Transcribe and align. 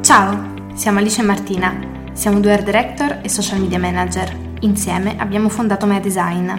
Ciao, 0.00 0.74
siamo 0.74 0.98
Alice 0.98 1.20
e 1.20 1.24
Martina, 1.24 2.10
siamo 2.12 2.40
due 2.40 2.52
art 2.52 2.64
director 2.64 3.20
e 3.22 3.28
social 3.28 3.60
media 3.60 3.78
manager. 3.78 4.34
Insieme 4.60 5.16
abbiamo 5.18 5.48
fondato 5.48 5.86
Mea 5.86 6.00
Design. 6.00 6.50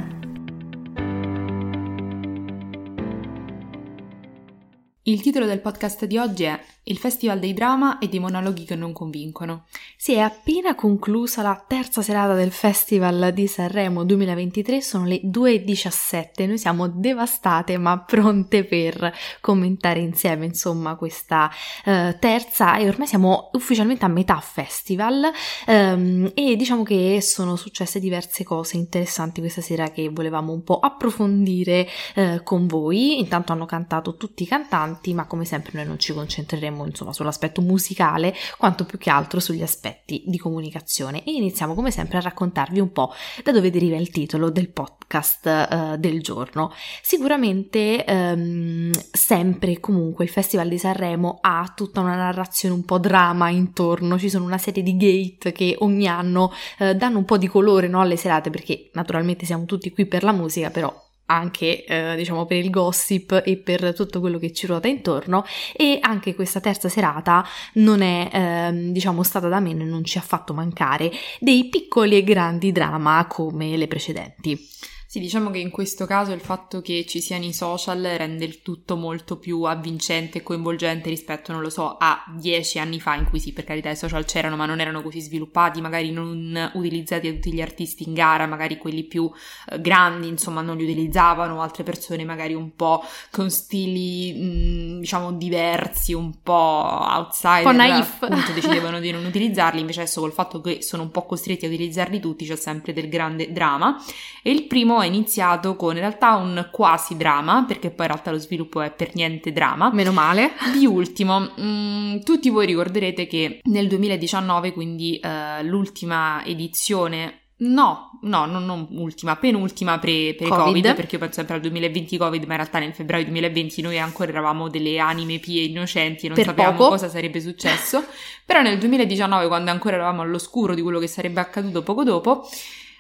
Il 5.04 5.22
titolo 5.22 5.46
del 5.46 5.60
podcast 5.60 6.06
di 6.06 6.18
oggi 6.18 6.44
è 6.44 6.60
il 6.86 6.98
Festival 6.98 7.38
dei 7.40 7.54
Drama 7.54 8.00
e 8.00 8.08
dei 8.08 8.20
monologhi 8.20 8.66
che 8.66 8.76
non 8.76 8.92
convincono. 8.92 9.66
Si 9.96 10.14
è 10.14 10.20
appena 10.20 10.74
conclusa 10.74 11.44
la 11.44 11.64
terza 11.68 12.02
serata 12.02 12.34
del 12.34 12.52
Festival 12.52 13.32
di 13.34 13.46
Sanremo 13.46 14.04
2023, 14.04 14.82
sono 14.82 15.06
le 15.06 15.22
2.17, 15.22 16.48
noi 16.48 16.58
siamo 16.58 16.88
devastate 16.88 17.78
ma 17.78 18.00
pronte 18.00 18.64
per 18.64 19.14
commentare 19.42 20.00
insieme 20.00 20.46
insomma 20.46 20.96
questa 20.96 21.52
uh, 21.86 22.18
terza 22.18 22.78
e 22.78 22.88
ormai 22.88 23.06
siamo 23.06 23.52
ufficialmente 23.54 24.06
a 24.06 24.08
metà 24.08 24.40
festival 24.40 25.30
um, 25.68 26.32
e 26.34 26.56
diciamo 26.56 26.82
che 26.82 27.20
sono 27.22 27.56
successe 27.58 28.00
diverse 28.00 28.44
cose 28.44 28.78
interessanti 28.78 29.40
questa 29.40 29.62
sera 29.62 29.92
che 29.92 30.10
volevamo 30.10 30.52
un 30.52 30.64
po' 30.64 30.80
approfondire 30.80 31.88
uh, 32.16 32.42
con 32.44 32.66
voi. 32.66 33.20
Intanto 33.20 33.52
hanno 33.52 33.66
cantato 33.66 34.18
tutti 34.18 34.44
i 34.44 34.48
cantanti 34.48 35.14
ma 35.14 35.28
come 35.28 35.46
sempre 35.46 35.74
noi 35.76 35.86
non 35.86 36.00
ci 36.00 36.14
concentreremo 36.14 36.71
concentreremo 36.72 36.86
insomma 36.86 37.14
sull'aspetto 37.14 37.62
musicale 37.62 38.34
quanto 38.58 38.86
più 38.86 38.98
che 38.98 39.10
altro 39.10 39.40
sugli 39.40 39.62
aspetti 39.62 40.24
di 40.26 40.38
comunicazione 40.38 41.24
e 41.24 41.32
iniziamo 41.32 41.74
come 41.74 41.92
sempre 41.92 42.18
a 42.18 42.22
raccontarvi 42.22 42.80
un 42.80 42.92
po' 42.92 43.14
da 43.44 43.52
dove 43.52 43.70
deriva 43.70 43.98
il 43.98 44.10
titolo 44.10 44.50
del 44.50 44.70
podcast 44.70 45.68
uh, 45.70 45.98
del 45.98 46.22
giorno. 46.22 46.72
Sicuramente 47.02 48.04
um, 48.08 48.92
sempre 49.12 49.80
comunque 49.80 50.24
il 50.24 50.30
Festival 50.30 50.70
di 50.70 50.78
Sanremo 50.78 51.40
ha 51.42 51.72
tutta 51.76 52.00
una 52.00 52.16
narrazione 52.16 52.76
un 52.76 52.86
po' 52.86 52.98
drama 52.98 53.50
intorno, 53.50 54.18
ci 54.18 54.30
sono 54.30 54.46
una 54.46 54.58
serie 54.58 54.84
di 54.84 54.96
gate 54.96 55.52
che 55.52 55.76
ogni 55.80 56.08
anno 56.08 56.52
uh, 56.80 56.94
danno 56.94 57.18
un 57.18 57.26
po' 57.26 57.38
di 57.38 57.48
colore 57.48 57.88
no, 57.88 58.02
alle 58.02 58.18
serate 58.18 58.50
perché 58.50 58.90
naturalmente 58.94 59.46
siamo 59.46 59.66
tutti 59.66 59.92
qui 59.92 60.06
per 60.06 60.24
la 60.24 60.32
musica 60.32 60.70
però 60.70 60.94
anche 61.32 61.86
eh, 61.86 62.16
diciamo 62.16 62.46
per 62.46 62.58
il 62.58 62.70
gossip 62.70 63.42
e 63.46 63.58
per 63.58 63.94
tutto 63.96 64.20
quello 64.20 64.38
che 64.38 64.52
ci 64.52 64.68
ruota 64.68 64.88
intorno 64.88 65.46
e 65.74 65.98
anche 66.02 66.36
questa 66.36 66.60
terza 66.60 66.90
serata 66.90 67.46
non 67.74 68.02
è 68.02 68.30
eh, 68.32 68.92
diciamo 68.92 69.24
stata 69.24 69.48
da 69.48 69.60
meno 69.60 69.84
e 69.84 69.86
non 69.86 70.04
ci 70.04 70.18
ha 70.18 70.22
fatto 70.22 70.54
mancare 70.54 71.12
dei 71.40 71.70
piccoli 71.70 72.18
e 72.18 72.24
grandi 72.24 72.72
drama 72.72 73.26
come 73.28 73.78
le 73.78 73.88
precedenti. 73.88 74.70
Sì, 75.12 75.20
diciamo 75.20 75.50
che 75.52 75.58
in 75.58 75.72
questo 75.72 76.06
caso 76.06 76.32
il 76.32 76.40
fatto 76.40 76.80
che 76.80 77.06
ci 77.06 77.20
siano 77.20 77.44
i 77.44 77.52
social 77.52 78.02
rende 78.02 78.46
il 78.46 78.62
tutto 78.62 78.96
molto 78.96 79.38
più 79.38 79.64
avvincente 79.64 80.38
e 80.38 80.42
coinvolgente 80.42 81.10
rispetto, 81.10 81.52
non 81.52 81.62
lo 81.62 81.70
so, 81.70 81.98
a 82.00 82.24
dieci 82.38 82.80
anni 82.80 83.02
fa 83.02 83.16
in 83.16 83.26
cui 83.26 83.42
sì, 83.42 83.52
per 83.52 83.66
carità 83.66 83.90
i 83.90 83.98
social 83.98 84.24
c'erano 84.24 84.56
ma 84.56 84.66
non 84.66 84.80
erano 84.80 85.02
così 85.02 85.20
sviluppati, 85.20 85.82
magari 85.82 86.12
non 86.12 86.72
utilizzati 86.76 87.28
da 87.28 87.34
tutti 87.34 87.52
gli 87.52 87.60
artisti 87.60 88.08
in 88.08 88.14
gara, 88.14 88.46
magari 88.46 88.78
quelli 88.78 89.04
più 89.04 89.30
eh, 89.70 89.82
grandi, 89.82 90.30
insomma, 90.30 90.62
non 90.62 90.78
li 90.78 90.84
utilizzavano, 90.84 91.62
altre 91.62 91.84
persone 91.84 92.24
magari 92.24 92.54
un 92.54 92.74
po' 92.78 93.04
con 93.32 93.50
stili, 93.52 94.32
mh, 94.32 94.46
mm, 94.46 95.00
diciamo, 95.02 95.34
diversi, 95.34 96.14
un 96.14 96.42
po' 96.42 96.54
outsider, 96.54 97.66
un 97.66 97.72
po' 97.72 97.72
naif. 97.74 98.18
appunto 98.22 98.54
decidevano 98.54 99.02
di 99.02 99.12
non 99.12 99.26
utilizzarli, 99.26 99.82
invece 99.82 100.04
adesso 100.04 100.22
col 100.22 100.32
fatto 100.32 100.62
che 100.62 100.82
sono 100.82 101.04
un 101.04 101.12
po' 101.12 101.26
costretti 101.26 101.66
a 101.66 101.68
utilizzarli 101.68 102.22
tutti 102.22 102.46
c'è 102.46 102.56
sempre 102.56 102.94
del 102.94 103.10
grande 103.10 103.52
dramma 103.52 104.02
e 104.42 104.52
il 104.52 104.68
primo 104.68 105.00
è 105.02 105.08
iniziato 105.08 105.76
con 105.76 105.96
in 105.96 106.00
realtà 106.00 106.36
un 106.36 106.70
quasi 106.72 107.18
drama, 107.18 107.66
perché 107.68 107.90
poi 107.90 108.06
in 108.06 108.12
realtà 108.12 108.32
lo 108.32 108.38
sviluppo 108.38 108.82
è 108.82 108.92
per 108.92 109.12
niente 109.14 109.52
drama. 109.52 109.92
Meno 109.92 110.12
male. 110.12 110.52
Di 110.78 110.86
ultimo, 110.86 111.40
mh, 111.40 111.52
mm, 111.62 112.20
tutti 112.20 112.50
voi 112.50 112.66
ricorderete 112.66 113.28
che 113.28 113.60
nel 113.64 113.88
2019, 113.88 114.74
quindi 114.74 115.20
uh, 115.22 115.64
l'ultima 115.64 116.44
edizione 116.46 117.42
No, 117.62 118.18
no, 118.22 118.46
non, 118.48 118.66
non, 118.66 118.88
ultima, 118.90 119.36
penultima 119.36 120.00
pre, 120.00 120.34
pre 120.36 120.48
COVID. 120.48 120.66
COVID. 120.66 120.96
perché 120.96 121.16
io 121.16 121.22
penso 121.22 121.36
sempre 121.36 121.56
al 121.56 121.62
2020 121.62 122.18
Covid, 122.18 122.44
ma 122.46 122.54
in 122.54 122.60
realtà 122.60 122.80
nel 122.80 122.94
febbraio 122.94 123.24
2020 123.26 123.82
noi 123.84 124.00
ancora 124.00 124.32
eravamo 124.32 124.68
delle 124.68 124.98
anime 124.98 125.38
pie 125.38 125.66
innocenti 125.66 126.26
e 126.26 126.30
non 126.30 126.38
per 126.38 126.46
sapevamo 126.48 126.76
poco. 126.76 126.90
cosa 126.90 127.08
sarebbe 127.08 127.40
successo. 127.40 128.04
Però 128.48 128.64
nel 128.64 128.80
2019, 128.80 129.48
quando 129.48 129.70
ancora 129.70 129.96
eravamo 129.98 130.24
all'oscuro 130.24 130.74
di 130.74 130.82
quello 130.82 130.98
che 130.98 131.06
sarebbe 131.06 131.40
accaduto 131.40 131.84
poco 131.84 132.04
dopo, 132.04 132.50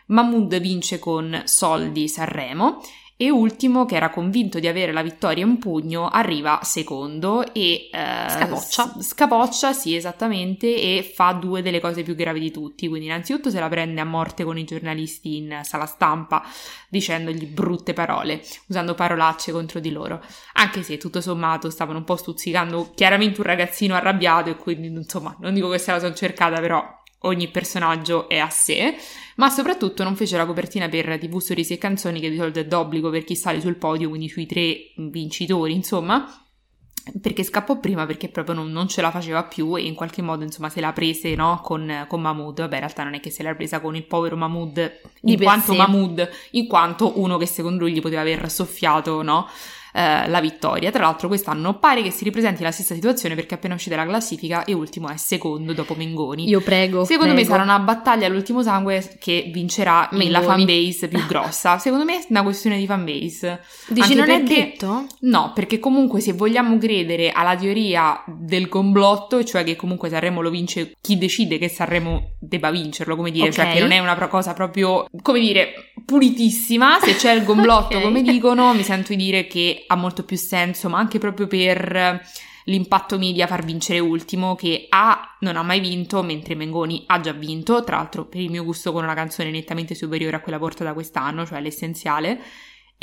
Mahmood 0.07 0.59
vince 0.59 1.00
con 1.00 1.41
Soldi 1.45 2.07
Sanremo 2.07 2.81
e 3.22 3.29
ultimo, 3.29 3.85
che 3.85 3.97
era 3.97 4.09
convinto 4.09 4.57
di 4.57 4.67
avere 4.67 4.91
la 4.91 5.03
vittoria 5.03 5.45
in 5.45 5.59
pugno, 5.59 6.09
arriva 6.09 6.62
secondo 6.63 7.53
e 7.53 7.88
eh, 7.91 8.25
scapoccia. 8.28 8.95
Scapoccia, 9.00 9.73
sì, 9.73 9.95
esattamente, 9.95 10.66
e 10.66 11.03
fa 11.03 11.31
due 11.34 11.61
delle 11.61 11.79
cose 11.79 12.01
più 12.01 12.16
gravi 12.16 12.40
di 12.40 12.50
tutti. 12.50 12.88
Quindi, 12.88 13.06
innanzitutto, 13.06 13.51
se 13.51 13.59
la 13.59 13.69
prende 13.69 14.01
a 14.01 14.06
morte 14.06 14.44
con 14.44 14.57
i 14.57 14.63
giornalisti 14.63 15.38
in 15.38 15.59
sala 15.61 15.85
stampa, 15.85 16.44
dicendogli 16.90 17.45
brutte 17.45 17.94
parole, 17.94 18.41
usando 18.69 18.95
parolacce 18.95 19.51
contro 19.51 19.79
di 19.79 19.91
loro. 19.91 20.19
Anche 20.53 20.81
se 20.81 20.97
tutto 20.97 21.22
sommato 21.22 21.69
stavano 21.69 22.00
un 22.00 22.06
po' 22.06 22.16
stuzzicando 22.16 22.90
chiaramente 22.95 23.40
un 23.40 23.45
ragazzino 23.45 23.94
arrabbiato, 23.94 24.50
e 24.50 24.57
quindi, 24.57 24.88
insomma, 24.88 25.38
non 25.41 25.53
dico 25.53 25.69
che 25.69 25.78
sia 25.78 25.94
la 25.94 26.00
sono 26.00 26.16
cercata, 26.16 26.59
però 26.59 26.84
ogni 27.22 27.50
personaggio 27.50 28.28
è 28.30 28.38
a 28.38 28.50
sé, 28.50 28.96
ma 29.36 29.50
soprattutto 29.50 30.04
non 30.04 30.16
fece 30.16 30.38
la 30.38 30.46
copertina 30.46 30.90
per 30.90 31.18
TV 31.20 31.40
Sorrisi 31.40 31.74
e 31.74 31.78
Canzoni 31.78 32.20
che 32.20 32.30
di 32.30 32.38
solito 32.38 32.59
è 32.59 32.66
d'obbligo 32.66 33.09
per 33.09 33.24
chi 33.24 33.36
sale 33.36 33.59
sul 33.59 33.76
podio, 33.76 34.09
quindi 34.09 34.30
sui 34.30 34.46
tre 34.46 34.92
vincitori, 34.96 35.74
insomma, 35.74 36.26
perché 37.20 37.44
scappò 37.44 37.80
prima 37.80 38.06
perché 38.06 38.30
proprio 38.30 38.56
non, 38.56 38.72
non, 38.72 38.88
ce 38.88 39.02
la 39.02 39.09
faceva 39.09 39.44
più 39.44 39.76
e 39.76 39.82
in 39.82 39.96
qualche 39.96 40.22
modo 40.22 40.44
insomma 40.44 40.70
se 40.70 40.82
la 40.82 40.94
prese 40.94 41.34
no, 41.36 41.59
con, 41.64 42.06
con 42.08 42.22
Mahmood. 42.22 42.59
Vabbè 42.59 42.76
in 42.76 42.80
realtà 42.80 43.04
non 43.04 43.16
è 43.16 43.20
che 43.20 43.32
se 43.32 43.42
l'ha 43.44 43.56
presa 43.56 43.80
con 43.80 43.96
il 43.96 44.06
povero 44.06 44.36
Mahmood 44.36 45.00
in 45.22 45.42
quanto 45.42 45.74
Mahmood 45.74 46.30
in 46.52 46.68
quanto 46.68 47.20
uno 47.20 47.38
che 47.38 47.48
secondo 47.48 47.84
lui 47.84 47.94
gli 47.94 48.02
poteva 48.02 48.22
aver 48.22 48.50
soffiato 48.52 49.22
no, 49.24 49.48
eh, 49.94 50.28
la 50.28 50.41
vittoria. 50.41 50.91
Tra 50.91 51.03
l'altro 51.03 51.28
quest'anno 51.28 51.78
pare 51.79 52.02
che 52.02 52.12
si 52.12 52.24
ripresenti 52.24 52.63
la 52.63 52.72
stessa 52.72 52.94
situazione 52.94 53.35
perché 53.35 53.56
appena 53.56 53.74
uscita 53.74 53.96
la 53.96 54.06
classifica 54.06 54.63
e 54.63 54.74
ultimo 54.74 55.09
è 55.09 55.18
secondo 55.18 55.74
dopo 55.74 55.96
Mengoni. 55.96 56.47
Io 56.47 56.62
prego. 56.62 57.06
Secondo 57.06 57.34
prego. 57.34 57.47
me 57.47 57.56
sarà 57.56 57.63
una 57.63 57.79
battaglia 57.79 58.28
all'ultimo 58.28 58.62
sangue 58.63 59.18
che 59.19 59.50
vincerà 59.53 60.09
Mengoni. 60.12 60.29
la 60.31 60.41
fanbase 60.41 61.07
più 61.07 61.25
grossa. 61.25 61.78
Secondo 61.79 62.06
me 62.06 62.19
è 62.19 62.25
una 62.29 62.44
questione 62.44 62.78
di 62.78 62.85
fanbase. 62.85 63.62
Dici 63.88 64.13
Anche 64.13 64.16
non 64.16 64.25
perché, 64.25 64.56
è 64.56 64.66
detto? 64.66 65.06
No, 65.22 65.52
perché 65.53 65.79
comunque 65.79 66.19
se 66.19 66.34
vogliamo 66.34 66.78
credere 66.78 67.31
alla 67.31 67.56
teoria 67.56 68.23
del 68.28 68.69
complotto, 68.69 69.44
cioè 69.44 69.63
che 69.63 69.75
comunque 69.75 70.09
Sanremo 70.09 70.41
lo 70.41 70.50
vince 70.50 70.94
chi 71.02 71.18
decide 71.18 71.58
che 71.58 71.69
Sanremo 71.69 72.35
debba 72.40 72.72
vincerlo, 72.72 73.16
come 73.16 73.31
dire, 73.31 73.50
okay. 73.50 73.66
cioè 73.66 73.73
che 73.73 73.79
non 73.79 73.91
è 73.91 74.00
una 74.00 74.16
cosa 74.28 74.53
proprio, 74.53 75.06
come 75.22 75.40
dire, 75.40 75.91
pulitissima, 76.06 77.00
se 77.00 77.16
c'è 77.16 77.31
il 77.34 77.44
complotto 77.44 77.95
okay. 77.97 78.01
come 78.01 78.22
dicono, 78.22 78.73
mi 78.73 78.84
sento 78.84 79.09
di 79.09 79.17
dire 79.17 79.47
che 79.47 79.84
ha 79.88 79.95
molto 79.95 80.23
più 80.23 80.38
senso, 80.38 80.89
ma 80.89 80.97
anche 81.00 81.19
proprio 81.19 81.47
per 81.47 82.22
l'impatto 82.66 83.17
media 83.17 83.47
far 83.47 83.63
vincere 83.63 84.00
ultimo 84.00 84.56
che 84.56 84.85
A 84.90 85.38
non 85.40 85.57
ha 85.57 85.63
mai 85.63 85.79
vinto 85.79 86.22
mentre 86.22 86.56
Mengoni 86.56 87.03
ha 87.07 87.19
già 87.19 87.31
vinto, 87.31 87.84
tra 87.84 87.97
l'altro 87.97 88.25
per 88.25 88.41
il 88.41 88.51
mio 88.51 88.63
gusto 88.63 88.91
con 88.91 89.03
una 89.03 89.13
canzone 89.13 89.50
nettamente 89.50 89.95
superiore 89.95 90.35
a 90.35 90.41
quella 90.41 90.59
portata 90.59 90.94
quest'anno, 90.94 91.45
cioè 91.45 91.61
l'essenziale. 91.61 92.40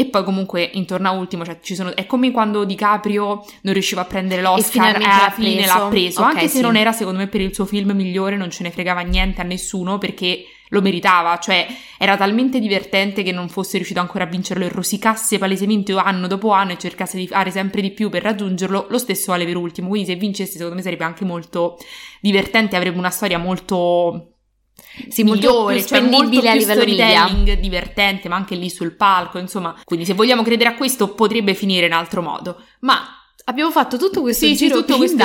E 0.00 0.06
poi 0.06 0.22
comunque 0.22 0.70
intorno 0.74 1.08
a 1.08 1.10
ultimo, 1.10 1.44
cioè 1.44 1.58
ci 1.60 1.74
sono, 1.74 1.96
è 1.96 2.06
come 2.06 2.30
quando 2.30 2.62
DiCaprio 2.62 3.44
non 3.62 3.72
riusciva 3.72 4.02
a 4.02 4.04
prendere 4.04 4.42
l'Oscar 4.42 4.94
e 4.94 5.04
alla 5.04 5.30
fine 5.34 5.66
l'ha 5.66 5.88
preso, 5.90 6.20
okay, 6.20 6.34
anche 6.34 6.46
se 6.46 6.60
non 6.60 6.76
era 6.76 6.92
secondo 6.92 7.18
me 7.18 7.26
per 7.26 7.40
il 7.40 7.52
suo 7.52 7.64
film 7.64 7.90
migliore, 7.90 8.36
non 8.36 8.48
ce 8.48 8.62
ne 8.62 8.70
fregava 8.70 9.00
niente 9.00 9.40
a 9.40 9.44
nessuno 9.44 9.98
perché 9.98 10.44
lo 10.68 10.80
meritava, 10.82 11.36
cioè 11.38 11.66
era 11.98 12.16
talmente 12.16 12.60
divertente 12.60 13.24
che 13.24 13.32
non 13.32 13.48
fosse 13.48 13.76
riuscito 13.78 13.98
ancora 13.98 14.22
a 14.22 14.28
vincerlo 14.28 14.64
e 14.64 14.68
rosicasse 14.68 15.36
palesemente 15.36 15.92
anno 15.94 16.28
dopo 16.28 16.52
anno 16.52 16.70
e 16.70 16.78
cercasse 16.78 17.16
di 17.16 17.26
fare 17.26 17.50
sempre 17.50 17.82
di 17.82 17.90
più 17.90 18.08
per 18.08 18.22
raggiungerlo, 18.22 18.86
lo 18.88 18.98
stesso 18.98 19.32
vale 19.32 19.46
per 19.46 19.56
ultimo, 19.56 19.88
quindi 19.88 20.06
se 20.06 20.14
vincesse 20.14 20.52
secondo 20.52 20.76
me 20.76 20.82
sarebbe 20.82 21.02
anche 21.02 21.24
molto 21.24 21.76
divertente, 22.20 22.76
avrebbe 22.76 22.98
una 22.98 23.10
storia 23.10 23.38
molto 23.38 24.34
sì, 25.08 25.22
migliore, 25.22 25.84
cioè 25.84 26.00
molto 26.00 26.38
a 26.38 26.54
livello 26.54 26.80
storytelling 26.80 27.38
media. 27.38 27.54
divertente, 27.56 28.28
ma 28.28 28.36
anche 28.36 28.54
lì 28.54 28.68
sul 28.70 28.92
palco, 28.92 29.38
insomma, 29.38 29.74
quindi 29.84 30.04
se 30.04 30.14
vogliamo 30.14 30.42
credere 30.42 30.70
a 30.70 30.74
questo 30.74 31.14
potrebbe 31.14 31.54
finire 31.54 31.86
in 31.86 31.92
altro 31.92 32.22
modo, 32.22 32.60
ma 32.80 33.18
Abbiamo 33.48 33.70
fatto 33.70 33.96
tutto 33.96 34.20
questo 34.20 34.44
sì, 34.44 34.54
giro 34.54 34.74
sì, 34.74 34.80
tutto 34.82 34.98
questo 34.98 35.16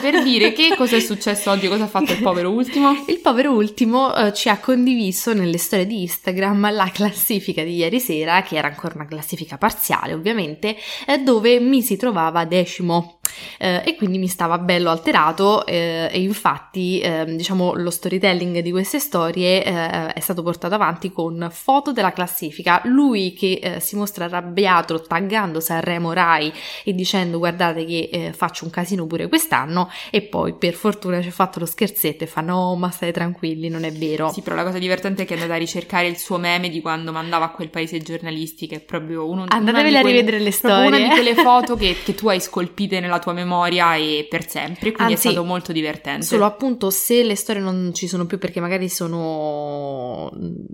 per 0.00 0.22
dire 0.22 0.52
che 0.56 0.74
cosa 0.74 0.96
è 0.96 1.00
successo 1.00 1.50
oggi, 1.50 1.68
cosa 1.68 1.84
ha 1.84 1.88
fatto 1.88 2.12
il 2.12 2.22
povero 2.22 2.50
ultimo. 2.50 3.04
Il 3.06 3.20
povero 3.20 3.52
ultimo 3.52 4.14
uh, 4.14 4.32
ci 4.32 4.48
ha 4.48 4.58
condiviso 4.58 5.34
nelle 5.34 5.58
storie 5.58 5.86
di 5.86 6.00
Instagram 6.00 6.72
la 6.72 6.90
classifica 6.90 7.62
di 7.62 7.76
ieri 7.76 8.00
sera, 8.00 8.40
che 8.42 8.56
era 8.56 8.68
ancora 8.68 8.94
una 8.94 9.04
classifica 9.04 9.58
parziale 9.58 10.14
ovviamente, 10.14 10.74
eh, 11.06 11.18
dove 11.18 11.60
mi 11.60 11.82
si 11.82 11.98
trovava 11.98 12.46
decimo 12.46 13.18
eh, 13.58 13.82
e 13.84 13.96
quindi 13.96 14.18
mi 14.18 14.28
stava 14.28 14.58
bello 14.58 14.90
alterato 14.90 15.66
eh, 15.66 16.08
e 16.10 16.20
infatti 16.20 17.00
eh, 17.00 17.24
diciamo 17.26 17.74
lo 17.74 17.90
storytelling 17.90 18.60
di 18.60 18.70
queste 18.70 18.98
storie 18.98 19.64
eh, 19.64 20.12
è 20.12 20.20
stato 20.20 20.42
portato 20.42 20.74
avanti 20.74 21.12
con 21.12 21.48
foto 21.50 21.92
della 21.92 22.12
classifica, 22.12 22.80
lui 22.84 23.32
che 23.34 23.60
eh, 23.62 23.80
si 23.80 23.96
mostra 23.96 24.24
arrabbiato 24.24 25.00
taggando 25.00 25.60
Sanremo 25.60 26.12
Rai 26.12 26.52
e 26.84 26.94
dicendo 26.94 27.38
guardate 27.38 27.84
che 27.84 28.08
eh, 28.12 28.32
faccio 28.32 28.64
un 28.64 28.70
casino 28.70 29.06
pure 29.06 29.28
quest'anno 29.28 29.90
e 30.10 30.22
poi 30.22 30.54
per 30.54 30.74
fortuna 30.74 31.20
ci 31.20 31.28
ha 31.28 31.32
fatto 31.32 31.58
lo 31.58 31.66
scherzetto 31.66 32.24
e 32.24 32.26
fa 32.26 32.40
no 32.40 32.74
ma 32.74 32.90
stai 32.90 33.12
tranquilli 33.12 33.68
non 33.68 33.84
è 33.84 33.92
vero. 33.92 34.30
Sì 34.30 34.42
però 34.42 34.56
la 34.56 34.64
cosa 34.64 34.78
divertente 34.78 35.22
è 35.22 35.26
che 35.26 35.34
è 35.34 35.36
andata 35.36 35.54
a 35.54 35.58
ricercare 35.58 36.06
il 36.06 36.16
suo 36.16 36.38
meme 36.38 36.68
di 36.68 36.80
quando 36.80 37.12
mandava 37.12 37.46
a 37.46 37.50
quel 37.50 37.70
paese 37.70 38.00
giornalisti 38.00 38.66
che 38.66 38.76
è 38.76 38.80
proprio 38.80 39.28
uno 39.28 39.44
Andatevele 39.48 39.98
a 39.98 40.02
rivedere 40.02 40.38
le 40.38 40.50
storie. 40.50 40.86
Una 40.86 40.98
di 40.98 41.08
quelle 41.08 41.34
foto 41.34 41.76
che, 41.76 41.96
che 42.04 42.14
tu 42.14 42.28
hai 42.28 42.40
scolpite 42.40 43.00
nella 43.00 43.13
tua 43.18 43.32
memoria 43.32 43.94
e 43.96 44.26
per 44.28 44.48
sempre, 44.48 44.92
quindi 44.92 45.14
Anzi, 45.14 45.28
è 45.28 45.30
stato 45.32 45.46
molto 45.46 45.72
divertente. 45.72 46.24
Solo 46.24 46.44
appunto 46.44 46.90
se 46.90 47.22
le 47.22 47.36
storie 47.36 47.62
non 47.62 47.92
ci 47.94 48.06
sono 48.06 48.26
più 48.26 48.38
perché 48.38 48.60
magari 48.60 48.88
sono... 48.88 50.30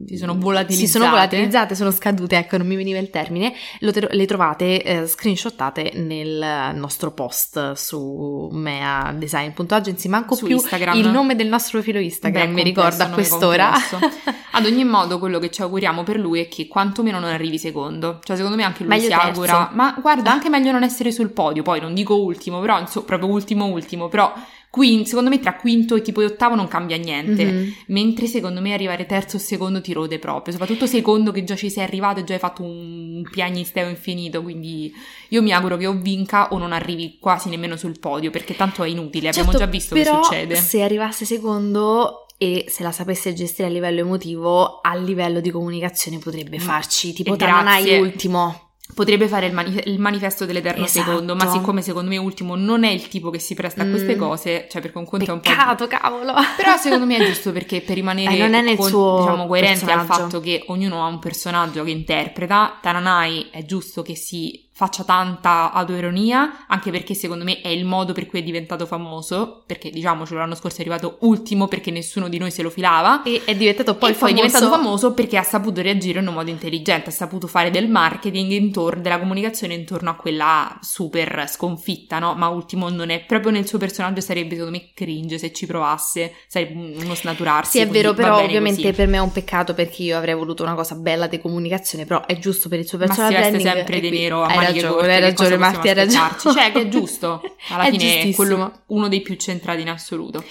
si 0.06 0.16
sono 0.16 0.36
volatilizzate. 0.38 0.86
Si 0.86 0.90
sono 0.90 1.10
volatilizzate, 1.10 1.74
sono 1.74 1.90
scadute, 1.90 2.36
ecco 2.36 2.56
non 2.56 2.66
mi 2.66 2.76
veniva 2.76 2.98
il 2.98 3.10
termine, 3.10 3.52
te- 3.78 4.08
le 4.10 4.26
trovate 4.26 4.82
eh, 4.82 5.06
screenshottate 5.06 5.92
nel 5.94 6.72
nostro 6.74 7.12
post 7.12 7.72
su 7.72 8.48
meadesign.agency, 8.52 10.08
manco 10.08 10.34
su 10.34 10.46
più 10.46 10.56
Instagram. 10.56 10.96
il 10.96 11.08
nome 11.08 11.34
del 11.36 11.48
nostro 11.48 11.78
profilo 11.78 11.98
Instagram, 11.98 12.48
Beh, 12.48 12.52
mi 12.54 12.62
ricorda 12.62 13.04
a 13.04 13.10
quest'ora. 13.10 13.72
Ad 14.52 14.66
ogni 14.66 14.84
modo 14.84 15.18
quello 15.18 15.38
che 15.38 15.50
ci 15.50 15.62
auguriamo 15.62 16.02
per 16.02 16.18
lui 16.18 16.40
è 16.40 16.48
che 16.48 16.66
quantomeno 16.66 17.18
non 17.18 17.30
arrivi 17.30 17.58
secondo, 17.58 18.20
cioè 18.22 18.36
secondo 18.36 18.56
me 18.56 18.64
anche 18.64 18.82
lui 18.82 18.88
meglio 18.88 19.04
si 19.04 19.08
terzo. 19.10 19.26
augura, 19.26 19.70
ma 19.72 19.96
guarda 20.00 20.32
anche 20.32 20.48
meglio 20.48 20.72
non 20.72 20.82
essere 20.82 21.12
sul 21.12 21.30
podio, 21.30 21.62
poi 21.62 21.80
non 21.80 21.94
dico 21.94 22.14
ultimo, 22.14 22.29
però 22.60 22.78
insomma, 22.78 23.06
proprio 23.06 23.28
ultimo 23.28 23.66
ultimo, 23.66 24.08
però 24.08 24.32
quinto, 24.70 25.08
secondo 25.08 25.30
me 25.30 25.40
tra 25.40 25.56
quinto 25.56 25.96
e 25.96 26.02
tipo 26.02 26.22
ottavo 26.22 26.54
non 26.54 26.68
cambia 26.68 26.96
niente, 26.96 27.44
mm-hmm. 27.44 27.70
mentre 27.88 28.26
secondo 28.26 28.60
me 28.60 28.72
arrivare 28.72 29.04
terzo 29.04 29.36
o 29.36 29.38
secondo 29.40 29.80
ti 29.80 29.92
rode 29.92 30.20
proprio, 30.20 30.52
soprattutto 30.52 30.86
secondo 30.86 31.32
che 31.32 31.42
già 31.42 31.56
ci 31.56 31.68
sei 31.68 31.82
arrivato 31.82 32.20
e 32.20 32.24
già 32.24 32.34
hai 32.34 32.38
fatto 32.38 32.62
un 32.62 33.22
piagnisteo 33.28 33.88
infinito, 33.88 34.42
quindi 34.42 34.92
io 35.28 35.42
mi 35.42 35.52
auguro 35.52 35.76
che 35.76 35.86
o 35.86 35.92
vinca 35.94 36.48
o 36.52 36.58
non 36.58 36.72
arrivi 36.72 37.18
quasi 37.20 37.48
nemmeno 37.48 37.76
sul 37.76 37.98
podio, 37.98 38.30
perché 38.30 38.54
tanto 38.54 38.84
è 38.84 38.88
inutile, 38.88 39.32
certo, 39.32 39.50
abbiamo 39.50 39.58
già 39.58 39.70
visto 39.70 39.94
che 39.96 40.04
succede. 40.04 40.54
se 40.54 40.82
arrivasse 40.82 41.24
secondo 41.24 42.26
e 42.38 42.66
se 42.68 42.82
la 42.84 42.92
sapesse 42.92 43.34
gestire 43.34 43.68
a 43.68 43.70
livello 43.70 44.00
emotivo, 44.00 44.80
a 44.80 44.94
livello 44.94 45.40
di 45.40 45.50
comunicazione 45.50 46.18
potrebbe 46.18 46.58
mm. 46.58 46.60
farci, 46.60 47.12
tipo 47.12 47.34
Tananai 47.34 47.98
ultimo 47.98 48.69
Potrebbe 48.94 49.28
fare 49.28 49.46
il, 49.46 49.52
manif- 49.52 49.86
il, 49.86 49.98
manifesto 49.98 50.44
dell'Eterno 50.44 50.84
esatto. 50.84 51.10
Secondo, 51.10 51.34
ma 51.34 51.46
siccome 51.50 51.82
secondo 51.82 52.10
me 52.10 52.16
Ultimo 52.16 52.56
non 52.56 52.84
è 52.84 52.90
il 52.90 53.08
tipo 53.08 53.30
che 53.30 53.38
si 53.38 53.54
presta 53.54 53.82
a 53.82 53.86
queste 53.86 54.16
mm. 54.16 54.18
cose, 54.18 54.66
cioè 54.70 54.80
perché 54.80 54.98
un 54.98 55.06
conto 55.06 55.38
Peccato, 55.38 55.60
è 55.60 55.70
un 55.70 55.76
po'. 55.76 55.86
cavolo! 55.86 56.34
Però 56.56 56.76
secondo 56.78 57.06
me 57.06 57.16
è 57.16 57.26
giusto 57.26 57.52
perché 57.52 57.80
per 57.80 57.94
rimanere 57.94 58.34
eh, 58.34 58.76
con, 58.76 58.86
diciamo, 58.86 59.46
coerenti 59.46 59.90
al 59.90 60.04
fatto 60.04 60.40
che 60.40 60.64
ognuno 60.66 61.04
ha 61.04 61.08
un 61.08 61.18
personaggio 61.18 61.84
che 61.84 61.90
interpreta, 61.90 62.78
Tananai 62.80 63.48
è 63.50 63.64
giusto 63.64 64.02
che 64.02 64.16
si 64.16 64.68
faccia 64.80 65.04
tanta 65.04 65.72
autoironia, 65.72 66.64
anche 66.66 66.90
perché 66.90 67.12
secondo 67.12 67.44
me 67.44 67.60
è 67.60 67.68
il 67.68 67.84
modo 67.84 68.14
per 68.14 68.24
cui 68.24 68.38
è 68.38 68.42
diventato 68.42 68.86
famoso, 68.86 69.62
perché 69.66 69.90
diciamocelo 69.90 70.40
l'anno 70.40 70.54
scorso 70.54 70.78
è 70.78 70.80
arrivato 70.80 71.18
ultimo 71.20 71.68
perché 71.68 71.90
nessuno 71.90 72.30
di 72.30 72.38
noi 72.38 72.50
se 72.50 72.62
lo 72.62 72.70
filava. 72.70 73.22
E 73.22 73.42
è 73.44 73.54
diventato 73.54 73.96
poi 73.96 74.12
e 74.12 74.14
famoso. 74.14 74.20
poi 74.20 74.30
è 74.30 74.34
diventato 74.46 74.74
famoso 74.74 75.12
perché 75.12 75.36
ha 75.36 75.42
saputo 75.42 75.82
reagire 75.82 76.20
in 76.20 76.28
un 76.28 76.32
modo 76.32 76.48
intelligente, 76.48 77.10
ha 77.10 77.12
saputo 77.12 77.46
fare 77.46 77.70
del 77.70 77.90
marketing 77.90 78.52
intorno, 78.52 79.02
della 79.02 79.18
comunicazione 79.18 79.74
intorno 79.74 80.08
a 80.08 80.14
quella 80.14 80.78
super 80.80 81.44
sconfitta, 81.46 82.18
no? 82.18 82.32
Ma 82.32 82.48
ultimo 82.48 82.88
non 82.88 83.10
è, 83.10 83.20
proprio 83.20 83.52
nel 83.52 83.66
suo 83.66 83.76
personaggio 83.76 84.22
sarebbe 84.22 84.54
secondo 84.54 84.78
me 84.78 84.92
cringe 84.94 85.36
se 85.36 85.52
ci 85.52 85.66
provasse, 85.66 86.32
sarebbe 86.46 87.02
uno 87.02 87.14
snaturarsi. 87.14 87.72
Sì 87.72 87.80
è 87.80 87.86
vero, 87.86 88.14
però 88.14 88.42
ovviamente 88.42 88.80
così. 88.80 88.94
per 88.94 89.08
me 89.08 89.18
è 89.18 89.20
un 89.20 89.32
peccato 89.32 89.74
perché 89.74 90.04
io 90.04 90.16
avrei 90.16 90.34
voluto 90.34 90.62
una 90.62 90.74
cosa 90.74 90.94
bella 90.94 91.26
di 91.26 91.38
comunicazione, 91.38 92.06
però 92.06 92.24
è 92.24 92.38
giusto 92.38 92.70
per 92.70 92.78
il 92.78 92.86
suo 92.86 92.96
personaggio. 92.96 93.36
Ma 93.36 93.44
si 93.44 93.50
veste 93.50 93.68
sempre 93.68 94.00
di 94.00 94.08
nero 94.08 94.42
a 94.42 94.69
ragione, 94.72 95.14
hai 95.14 95.20
ragione, 95.20 95.56
Marti, 95.56 95.88
hai 95.88 95.94
ragione. 95.94 96.36
Cioè, 96.38 96.72
che 96.72 96.80
è 96.82 96.88
giusto. 96.90 97.42
Alla 97.68 97.84
è 97.84 97.90
fine 97.90 98.22
è 98.22 98.34
quello, 98.34 98.82
uno 98.86 99.08
dei 99.08 99.20
più 99.20 99.34
centrati 99.36 99.80
in 99.80 99.90
assoluto. 99.90 100.44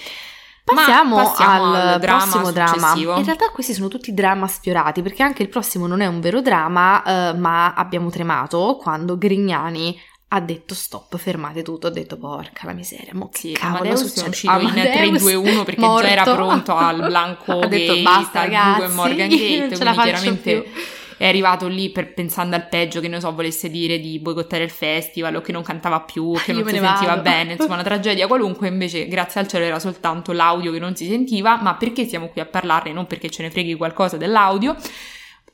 Passiamo, 0.62 1.16
passiamo 1.16 1.74
al, 1.74 1.74
al 1.74 2.00
dramma 2.00 2.22
prossimo 2.22 2.52
dramma. 2.52 2.94
In 2.94 3.24
realtà 3.24 3.50
questi 3.50 3.72
sono 3.72 3.88
tutti 3.88 4.14
dramma 4.14 4.46
sfiorati, 4.46 5.02
perché 5.02 5.22
anche 5.22 5.42
il 5.42 5.48
prossimo 5.48 5.86
non 5.86 6.00
è 6.00 6.06
un 6.06 6.20
vero 6.20 6.40
dramma, 6.40 7.02
eh, 7.02 7.34
ma 7.34 7.74
abbiamo 7.74 8.10
tremato 8.10 8.78
quando 8.80 9.18
Grignani 9.18 9.98
ha 10.32 10.40
detto 10.40 10.74
stop, 10.74 11.16
fermate 11.16 11.62
tutto, 11.62 11.88
ho 11.88 11.90
detto 11.90 12.16
porca 12.16 12.66
la 12.66 12.72
miseria, 12.72 13.12
mo 13.14 13.30
sì, 13.32 13.56
Amadeus 13.60 14.22
è 14.22 14.28
uscito 14.28 14.52
Amadeus 14.52 15.22
in 15.22 15.42
3-2-1 15.42 15.64
perché 15.64 15.80
morto. 15.80 16.02
già 16.02 16.10
era 16.10 16.22
pronto 16.22 16.76
al 16.76 16.98
Blanco 17.02 17.58
ha 17.58 17.66
detto 17.66 18.00
basta 18.02 18.42
ragazzi, 18.42 18.94
Morgan 18.94 19.28
Gate, 19.28 19.76
quindi 19.76 19.76
chiaramente... 19.76 20.60
Più 20.60 20.98
è 21.20 21.26
arrivato 21.26 21.68
lì 21.68 21.90
per, 21.90 22.14
pensando 22.14 22.56
al 22.56 22.66
peggio, 22.66 22.98
che 22.98 23.06
non 23.06 23.20
so, 23.20 23.30
volesse 23.34 23.68
dire 23.68 24.00
di 24.00 24.18
boicottare 24.18 24.64
il 24.64 24.70
festival 24.70 25.34
o 25.34 25.42
che 25.42 25.52
non 25.52 25.62
cantava 25.62 26.00
più, 26.00 26.32
che 26.32 26.54
non 26.54 26.64
si 26.64 26.70
sentiva 26.70 27.08
vado. 27.08 27.20
bene, 27.20 27.52
insomma 27.52 27.74
una 27.74 27.82
tragedia 27.84 28.26
qualunque, 28.26 28.68
invece 28.68 29.06
grazie 29.06 29.42
al 29.42 29.46
cielo 29.46 29.66
era 29.66 29.78
soltanto 29.78 30.32
l'audio 30.32 30.72
che 30.72 30.78
non 30.78 30.96
si 30.96 31.06
sentiva, 31.06 31.60
ma 31.60 31.74
perché 31.74 32.06
siamo 32.06 32.28
qui 32.28 32.40
a 32.40 32.46
parlarne? 32.46 32.94
Non 32.94 33.06
perché 33.06 33.28
ce 33.28 33.42
ne 33.42 33.50
freghi 33.50 33.74
qualcosa 33.74 34.16
dell'audio 34.16 34.74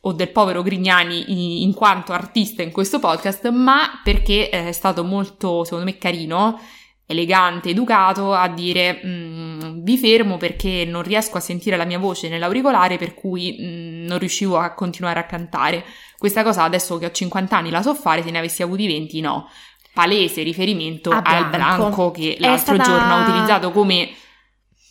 o 0.03 0.13
del 0.13 0.31
povero 0.31 0.63
Grignani 0.63 1.65
in, 1.65 1.75
quanto 1.75 2.13
artista 2.13 2.63
in 2.63 2.71
questo 2.71 3.01
podcast, 3.01 3.51
ma 3.51 4.01
perché 4.05 4.49
è 4.49 4.71
stato 4.71 5.03
molto, 5.03 5.65
secondo 5.65 5.85
me, 5.85 5.99
carino 5.99 6.61
elegante, 7.07 7.71
educato 7.71 8.35
a 8.35 8.49
dire 8.49 9.01
mm, 9.05 9.83
vi 9.83 9.97
fermo 9.97 10.37
perché 10.37 10.85
non 10.85 11.03
riesco 11.03 11.37
a 11.37 11.41
sentire 11.41 11.77
la 11.77 11.85
mia 11.85 11.99
voce 11.99 12.29
nell'auricolare 12.29 12.99
per 12.99 13.15
cui 13.15 13.57
mm, 13.61 14.07
non 14.07 14.19
riuscivo 14.19 14.59
a 14.59 14.75
continuare 14.75 15.21
a 15.21 15.25
cantare. 15.25 15.85
Questa 16.19 16.43
cosa 16.43 16.65
adesso 16.65 16.99
che 16.99 17.07
ho 17.07 17.11
50 17.11 17.57
anni 17.57 17.71
la 17.71 17.83
so 17.83 17.95
fare, 17.95 18.23
se 18.23 18.31
ne 18.31 18.39
avessi 18.39 18.63
avuti 18.63 18.87
20 18.87 19.21
no. 19.21 19.49
Palese 19.93 20.43
riferimento 20.43 21.11
a 21.11 21.23
al 21.25 21.49
Blanco 21.49 22.11
che 22.11 22.37
l'altro 22.39 22.75
stata... 22.75 22.91
giorno 22.91 23.15
ha 23.15 23.29
utilizzato 23.29 23.71
come 23.71 24.11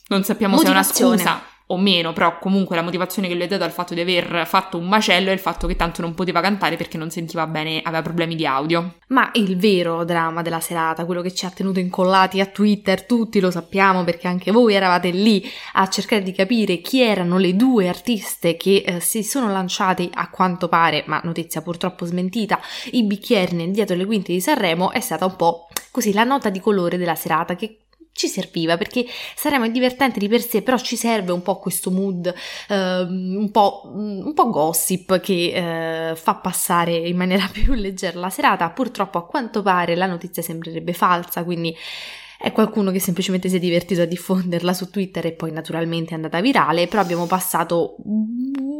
non 0.07 0.23
sappiamo 0.23 0.57
se 0.57 0.65
è 0.65 0.69
una 0.69 0.83
scusa 0.83 1.43
o 1.67 1.77
meno, 1.77 2.13
però 2.13 2.37
comunque 2.37 2.75
la 2.75 2.83
motivazione 2.83 3.27
che 3.27 3.33
lui 3.33 3.43
ha 3.43 3.47
dato 3.47 3.63
al 3.63 3.71
fatto 3.71 3.93
di 3.93 4.01
aver 4.01 4.45
fatto 4.45 4.77
un 4.77 4.87
macello 4.87 5.29
è 5.29 5.33
il 5.33 5.39
fatto 5.39 5.65
che 5.65 5.75
tanto 5.75 6.01
non 6.01 6.13
poteva 6.13 6.41
cantare 6.41 6.75
perché 6.75 6.97
non 6.97 7.09
sentiva 7.09 7.47
bene, 7.47 7.81
aveva 7.83 8.03
problemi 8.03 8.35
di 8.35 8.45
audio. 8.45 8.95
Ma 9.07 9.29
il 9.33 9.57
vero 9.57 10.03
dramma 10.03 10.41
della 10.41 10.59
serata, 10.59 11.05
quello 11.05 11.21
che 11.21 11.33
ci 11.33 11.45
ha 11.45 11.49
tenuto 11.49 11.79
incollati 11.79 12.39
a 12.39 12.45
Twitter, 12.45 13.05
tutti 13.05 13.39
lo 13.39 13.49
sappiamo 13.49 14.03
perché 14.03 14.27
anche 14.27 14.51
voi 14.51 14.75
eravate 14.75 15.09
lì 15.09 15.43
a 15.73 15.87
cercare 15.87 16.21
di 16.21 16.31
capire 16.31 16.81
chi 16.81 17.01
erano 17.01 17.37
le 17.37 17.55
due 17.55 17.87
artiste 17.87 18.57
che 18.57 18.83
eh, 18.85 18.99
si 18.99 19.23
sono 19.23 19.51
lanciate 19.51 20.09
a 20.13 20.29
quanto 20.29 20.67
pare, 20.67 21.03
ma 21.07 21.19
notizia 21.23 21.61
purtroppo 21.61 22.05
smentita, 22.05 22.59
i 22.91 23.03
bicchieri 23.03 23.55
nel 23.55 23.71
dietro 23.71 23.95
le 23.95 24.05
quinte 24.05 24.31
di 24.31 24.41
Sanremo, 24.41 24.91
è 24.91 24.99
stata 24.99 25.25
un 25.25 25.35
po' 25.35 25.67
così 25.95 26.11
la 26.11 26.25
nota 26.25 26.49
di 26.49 26.59
colore 26.59 26.97
della 26.97 27.15
serata 27.15 27.55
che 27.55 27.84
ci 28.15 28.29
serviva 28.29 28.77
perché 28.77 29.05
saremo 29.35 29.67
divertenti 29.67 30.19
di 30.19 30.29
per 30.29 30.41
sé, 30.41 30.61
però 30.61 30.77
ci 30.77 30.95
serve 30.95 31.33
un 31.33 31.41
po' 31.41 31.59
questo 31.59 31.91
mood 31.91 32.33
eh, 32.69 33.01
un, 33.01 33.49
po', 33.51 33.81
un, 33.93 34.33
po', 34.33 34.49
gossip 34.49 35.19
che 35.19 36.11
eh, 36.11 36.15
fa 36.15 36.35
passare 36.35 36.95
in 36.95 37.17
maniera 37.17 37.47
più 37.51 37.73
leggera 37.73 38.17
la 38.17 38.29
serata. 38.29 38.69
Purtroppo 38.69 39.17
a 39.17 39.25
quanto 39.25 39.61
pare 39.61 39.95
la 39.95 40.05
notizia 40.05 40.41
sembrerebbe 40.41 40.93
falsa, 40.93 41.43
quindi 41.43 41.75
è 42.37 42.51
qualcuno 42.51 42.91
che 42.91 42.99
semplicemente 42.99 43.49
si 43.49 43.55
è 43.55 43.59
divertito 43.59 44.01
a 44.01 44.05
diffonderla 44.05 44.73
su 44.73 44.89
Twitter 44.89 45.25
e 45.25 45.31
poi 45.33 45.51
naturalmente 45.51 46.11
è 46.11 46.15
andata 46.15 46.41
virale, 46.41 46.87
però 46.87 47.01
abbiamo 47.01 47.25
passato 47.25 47.95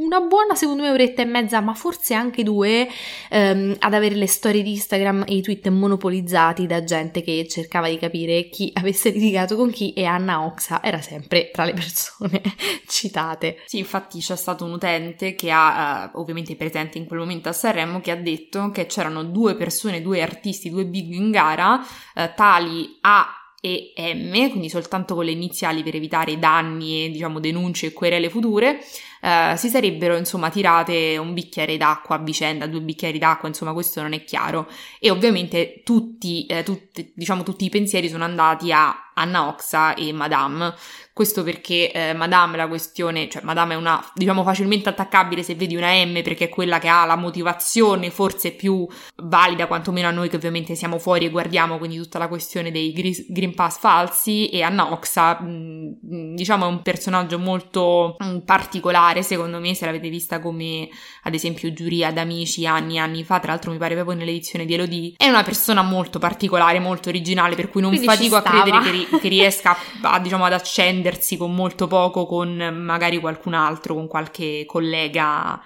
una 0.05 0.19
buona 0.19 0.55
secondo 0.55 0.83
me 0.83 0.91
oretta 0.91 1.21
e 1.21 1.25
mezza, 1.25 1.59
ma 1.61 1.73
forse 1.73 2.13
anche 2.13 2.43
due, 2.43 2.87
ehm, 3.29 3.75
ad 3.79 3.93
avere 3.93 4.15
le 4.15 4.27
storie 4.27 4.61
di 4.61 4.71
Instagram 4.71 5.25
e 5.27 5.35
i 5.35 5.41
tweet 5.41 5.67
monopolizzati 5.69 6.67
da 6.67 6.83
gente 6.83 7.21
che 7.21 7.47
cercava 7.49 7.89
di 7.89 7.97
capire 7.97 8.49
chi 8.49 8.71
avesse 8.75 9.09
litigato 9.09 9.55
con 9.55 9.71
chi 9.71 9.93
e 9.93 10.05
Anna 10.05 10.45
Oxa 10.45 10.83
era 10.83 11.01
sempre 11.01 11.49
tra 11.51 11.65
le 11.65 11.73
persone 11.73 12.41
citate. 12.87 13.57
Sì, 13.65 13.79
infatti 13.79 14.19
c'è 14.19 14.35
stato 14.35 14.65
un 14.65 14.73
utente 14.73 15.35
che 15.35 15.51
ha, 15.51 16.11
uh, 16.13 16.19
ovviamente 16.19 16.55
presente 16.55 16.97
in 16.97 17.05
quel 17.05 17.19
momento 17.19 17.49
a 17.49 17.53
Sanremo, 17.53 17.99
che 17.99 18.11
ha 18.11 18.15
detto 18.15 18.69
che 18.71 18.85
c'erano 18.85 19.23
due 19.23 19.55
persone, 19.55 20.01
due 20.01 20.21
artisti, 20.21 20.69
due 20.69 20.85
big 20.85 21.13
in 21.13 21.31
gara, 21.31 21.75
uh, 21.75 22.21
tali 22.35 22.97
a 23.01 23.27
e 23.65 24.13
M, 24.13 24.49
quindi 24.49 24.69
soltanto 24.69 25.15
con 25.15 25.25
le 25.25 25.31
iniziali 25.31 25.81
per 25.81 25.95
evitare 25.95 26.37
danni 26.37 27.05
e 27.05 27.09
diciamo 27.09 27.39
denunce 27.39 27.87
e 27.87 27.93
querele 27.93 28.29
future, 28.29 28.79
eh, 29.21 29.57
si 29.57 29.69
sarebbero 29.69 30.15
insomma 30.15 30.51
tirate 30.51 31.17
un 31.17 31.33
bicchiere 31.33 31.75
d'acqua 31.75 32.17
a 32.17 32.19
vicenda, 32.19 32.67
due 32.67 32.81
bicchieri 32.81 33.17
d'acqua, 33.17 33.47
insomma 33.47 33.73
questo 33.73 34.03
non 34.03 34.13
è 34.13 34.23
chiaro. 34.23 34.67
E 34.99 35.09
ovviamente 35.09 35.81
tutti, 35.83 36.45
eh, 36.45 36.61
tutti, 36.61 37.11
diciamo, 37.15 37.41
tutti 37.41 37.65
i 37.65 37.69
pensieri 37.69 38.07
sono 38.07 38.23
andati 38.23 38.71
a 38.71 39.11
Anna 39.15 39.47
Oxa 39.47 39.95
e 39.95 40.11
Madame. 40.13 40.73
Questo 41.15 41.43
perché 41.43 41.93
eh, 41.93 42.13
Madame 42.13 42.57
la 42.57 42.67
questione, 42.67 43.29
cioè 43.29 43.41
Madame 43.43 43.73
è 43.73 43.77
una, 43.77 44.05
diciamo, 44.13 44.43
facilmente 44.43 44.89
attaccabile 44.89 45.43
se 45.43 45.55
vedi 45.55 45.77
una 45.77 45.93
M 46.03 46.21
perché 46.21 46.45
è 46.45 46.49
quella 46.49 46.77
che 46.77 46.89
ha 46.89 47.05
la 47.05 47.15
motivazione 47.15 48.11
forse 48.11 48.51
più 48.51 48.85
valida, 49.23 49.67
quantomeno 49.67 50.09
a 50.09 50.11
noi 50.11 50.27
che 50.27 50.35
ovviamente 50.35 50.75
siamo 50.75 50.99
fuori 50.99 51.25
e 51.25 51.29
guardiamo, 51.29 51.77
quindi 51.77 51.95
tutta 51.95 52.19
la 52.19 52.27
questione 52.27 52.69
dei 52.69 52.91
Green 53.29 53.55
Pass 53.55 53.79
falsi 53.79 54.49
e 54.49 54.61
Anna 54.61 54.91
Oxa, 54.91 55.41
mh, 55.41 56.35
diciamo, 56.35 56.65
è 56.65 56.67
un 56.67 56.81
personaggio 56.81 57.39
molto 57.39 58.17
mh, 58.19 58.39
particolare, 58.39 59.23
secondo 59.23 59.61
me, 59.61 59.73
se 59.73 59.85
l'avete 59.85 60.09
vista 60.09 60.41
come 60.41 60.89
ad 61.23 61.33
esempio 61.33 61.71
giuria 61.71 62.09
ad 62.09 62.17
amici 62.17 62.65
anni 62.67 62.97
e 62.97 62.99
anni 62.99 63.23
fa, 63.23 63.39
tra 63.39 63.51
l'altro 63.53 63.71
mi 63.71 63.77
pare 63.77 63.95
proprio 63.95 64.17
nell'edizione 64.17 64.65
di 64.65 64.73
Elodie, 64.73 65.13
è 65.15 65.29
una 65.29 65.43
persona 65.43 65.81
molto 65.81 66.19
particolare, 66.19 66.79
molto 66.79 67.07
originale, 67.07 67.55
per 67.55 67.69
cui 67.69 67.79
non 67.79 67.91
quindi 67.91 68.07
fatico 68.07 68.35
a 68.35 68.41
credere 68.41 68.81
che 68.81 69.04
che 69.21 69.27
riesca 69.27 69.75
a, 70.01 70.19
diciamo, 70.19 70.45
ad 70.45 70.53
accendersi 70.53 71.37
con 71.37 71.53
molto 71.53 71.87
poco 71.87 72.25
con 72.25 72.55
magari 72.55 73.19
qualcun 73.19 73.53
altro, 73.53 73.93
con 73.93 74.07
qualche 74.07 74.65
collega 74.65 75.61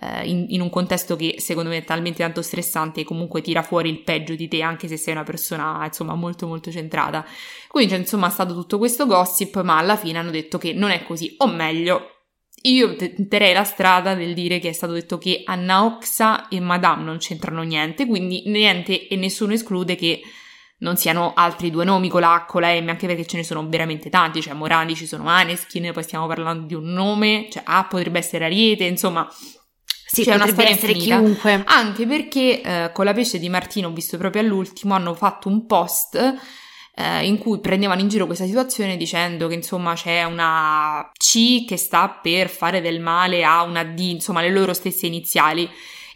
eh, 0.00 0.28
in, 0.28 0.46
in, 0.48 0.60
un 0.60 0.70
contesto 0.70 1.16
che 1.16 1.36
secondo 1.38 1.70
me 1.70 1.78
è 1.78 1.84
talmente 1.84 2.22
tanto 2.22 2.42
stressante 2.42 3.00
e 3.00 3.04
comunque 3.04 3.40
tira 3.40 3.62
fuori 3.62 3.88
il 3.88 4.02
peggio 4.02 4.34
di 4.34 4.46
te 4.46 4.62
anche 4.62 4.86
se 4.86 4.96
sei 4.96 5.14
una 5.14 5.24
persona 5.24 5.84
insomma 5.84 6.14
molto 6.14 6.46
molto 6.46 6.70
centrata. 6.70 7.24
Quindi 7.66 7.90
cioè, 7.90 8.00
insomma 8.00 8.28
stato 8.30 8.54
tutto 8.54 8.78
questo 8.78 9.06
gossip 9.06 9.60
ma 9.62 9.78
alla 9.78 9.96
fine 9.96 10.18
hanno 10.18 10.30
detto 10.30 10.58
che 10.58 10.72
non 10.72 10.90
è 10.90 11.02
così, 11.02 11.34
o 11.38 11.48
meglio 11.48 12.12
io 12.62 12.96
tenterei 12.96 13.52
la 13.52 13.64
strada 13.64 14.14
del 14.14 14.34
dire 14.34 14.58
che 14.58 14.70
è 14.70 14.72
stato 14.72 14.92
detto 14.92 15.16
che 15.18 15.42
Anna 15.44 15.84
Oxa 15.84 16.48
e 16.48 16.58
Madame 16.60 17.04
non 17.04 17.18
c'entrano 17.18 17.62
niente, 17.62 18.06
quindi 18.06 18.42
niente 18.46 19.06
e 19.06 19.16
nessuno 19.16 19.52
esclude 19.52 19.94
che 19.94 20.20
non 20.78 20.96
siano 20.96 21.32
altri 21.34 21.70
due 21.70 21.84
nomi 21.84 22.08
con 22.08 22.20
la 22.20 22.44
con 22.46 22.60
la 22.60 22.72
M, 22.80 22.88
anche 22.88 23.06
perché 23.06 23.26
ce 23.26 23.36
ne 23.36 23.44
sono 23.44 23.66
veramente 23.68 24.10
tanti, 24.10 24.40
cioè 24.40 24.54
Morandi 24.54 24.94
ci 24.94 25.06
sono 25.06 25.24
Maneskin, 25.24 25.90
poi 25.92 26.02
stiamo 26.02 26.26
parlando 26.26 26.66
di 26.66 26.74
un 26.74 26.92
nome, 26.92 27.48
cioè 27.50 27.62
A 27.64 27.84
potrebbe 27.84 28.18
essere 28.18 28.44
Ariete, 28.44 28.84
insomma 28.84 29.28
sì, 30.10 30.22
c'è 30.22 30.34
una 30.34 30.46
storia 30.46 30.70
essere 30.70 30.92
infinita. 30.92 31.18
chiunque. 31.18 31.62
Anche 31.66 32.06
perché 32.06 32.62
eh, 32.62 32.90
con 32.92 33.04
la 33.04 33.12
pesce 33.12 33.38
di 33.38 33.48
Martino, 33.48 33.90
visto 33.90 34.16
proprio 34.16 34.42
all'ultimo, 34.42 34.94
hanno 34.94 35.14
fatto 35.14 35.48
un 35.48 35.66
post 35.66 36.36
eh, 36.94 37.26
in 37.26 37.38
cui 37.38 37.60
prendevano 37.60 38.00
in 38.00 38.08
giro 38.08 38.26
questa 38.26 38.46
situazione 38.46 38.96
dicendo 38.96 39.48
che 39.48 39.54
insomma 39.54 39.94
c'è 39.94 40.24
una 40.24 41.10
C 41.12 41.64
che 41.66 41.76
sta 41.76 42.08
per 42.08 42.48
fare 42.48 42.80
del 42.80 43.00
male 43.00 43.44
a 43.44 43.62
una 43.62 43.84
D, 43.84 43.98
insomma 43.98 44.40
le 44.40 44.50
loro 44.50 44.72
stesse 44.72 45.06
iniziali 45.06 45.68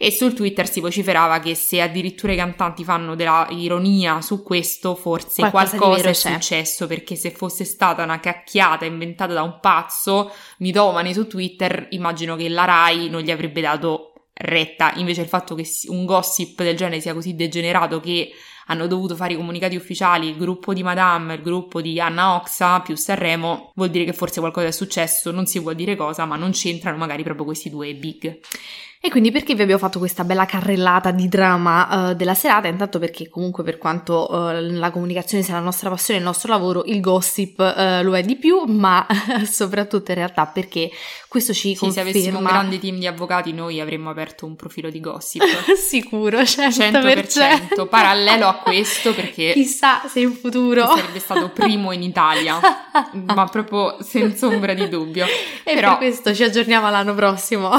e 0.03 0.11
sul 0.11 0.35
Twitter 0.35 0.69
si 0.69 0.81
vociferava 0.81 1.39
che 1.39 1.55
se 1.55 1.81
addirittura 1.81 2.33
i 2.33 2.37
cantanti 2.37 2.83
fanno 2.83 3.15
della 3.15 3.47
ironia 3.51 4.21
su 4.21 4.43
questo, 4.43 4.97
forse 4.97 5.49
Qualcosa, 5.49 5.77
qualcosa 5.77 6.09
è 6.09 6.13
successo, 6.13 6.89
perché 6.89 7.15
se 7.15 7.31
fosse 7.31 7.63
stata 7.65 8.03
una 8.03 8.19
cacchiata 8.19 8.85
inventata 8.85 9.33
da 9.33 9.43
un 9.43 9.61
pazzo 9.61 10.33
mitomane 10.59 11.13
su 11.13 11.29
Twitter, 11.29 11.87
immagino 11.91 12.35
che 12.35 12.49
la 12.49 12.65
Rai 12.65 13.11
non 13.11 13.21
gli 13.21 13.31
avrebbe 13.31 13.61
dato 13.61 14.31
retta. 14.33 14.93
Invece 14.97 15.21
il 15.21 15.29
fatto 15.29 15.55
che 15.55 15.65
un 15.87 16.05
gossip 16.05 16.65
del 16.65 16.77
genere 16.77 17.01
sia 17.01 17.15
così 17.15 17.37
degenerato 17.37 18.01
che 18.01 18.33
hanno 18.67 18.89
dovuto 18.89 19.15
fare 19.15 19.35
i 19.35 19.37
comunicati 19.37 19.77
ufficiali 19.77 20.31
il 20.31 20.37
gruppo 20.37 20.75
di 20.75 20.83
Madame, 20.83 21.35
il 21.35 21.43
gruppo 21.43 21.81
di 21.81 22.01
Anna 22.01 22.35
Oxa 22.35 22.81
più 22.81 22.97
Sanremo, 22.97 23.71
vuol 23.77 23.91
dire 23.91 24.05
che 24.05 24.13
forse 24.13 24.41
qualcosa 24.41 24.67
è 24.67 24.73
successo, 24.73 25.31
non 25.31 25.47
si 25.47 25.63
può 25.63 25.73
dire 25.75 25.95
cosa, 25.95 26.25
ma 26.25 26.35
non 26.35 26.51
c'entrano 26.51 26.97
magari 26.97 27.23
proprio 27.23 27.45
questi 27.45 27.71
due 27.71 27.95
big. 27.95 28.41
E 29.05 29.11
quindi 29.11 29.33
perché 29.33 29.57
vi 29.57 29.63
abbiamo 29.63 29.81
fatto 29.81 29.99
questa 29.99 30.23
bella 30.23 30.47
carrellata 30.47 31.11
di 31.11 31.27
drama 31.27 32.11
uh, 32.11 32.15
della 32.15 32.35
serata? 32.35 32.69
Intanto 32.69 33.01
perché 33.01 33.29
comunque 33.29 33.65
per 33.65 33.77
quanto 33.77 34.29
uh, 34.31 34.61
la 34.61 34.93
comunicazione 34.93 35.43
sia 35.43 35.55
la 35.55 35.61
nostra 35.61 35.91
passione, 35.91 36.21
il 36.21 36.25
nostro 36.25 36.53
lavoro, 36.53 36.85
il 36.85 37.01
gossip 37.01 37.59
uh, 37.59 38.05
lo 38.05 38.17
è 38.17 38.23
di 38.23 38.37
più, 38.37 38.63
ma 38.67 39.05
soprattutto 39.43 40.13
in 40.13 40.19
realtà 40.19 40.47
perché 40.47 40.89
questo 41.27 41.53
ci 41.53 41.75
sì, 41.75 41.81
conferma... 41.81 42.11
se 42.13 42.17
avessimo 42.19 42.39
un 42.39 42.45
grande 42.45 42.79
team 42.79 42.99
di 42.99 43.07
avvocati 43.09 43.53
noi 43.53 43.81
avremmo 43.81 44.09
aperto 44.11 44.47
un 44.47 44.55
profilo 44.55 44.89
di 44.89 45.01
gossip. 45.01 45.43
Sicuro, 45.75 46.41
100%. 46.41 47.73
100%. 47.73 47.89
Parallelo 47.89 48.47
a 48.47 48.55
questo 48.59 49.13
perché... 49.15 49.53
Chissà 49.55 50.03
se 50.07 50.21
in 50.21 50.33
futuro... 50.33 50.87
Sarebbe 50.87 51.19
stato 51.19 51.49
primo 51.49 51.91
in 51.91 52.05
Italia, 52.05 52.61
ma 53.35 53.47
proprio 53.47 53.97
senza 54.01 54.47
ombra 54.47 54.75
di 54.75 54.89
dubbio. 54.89 55.25
E 55.65 55.75
Però... 55.75 55.89
per 55.89 56.07
questo 56.07 56.33
ci 56.35 56.45
aggiorniamo 56.45 56.89
l'anno 56.89 57.15
prossimo. 57.15 57.71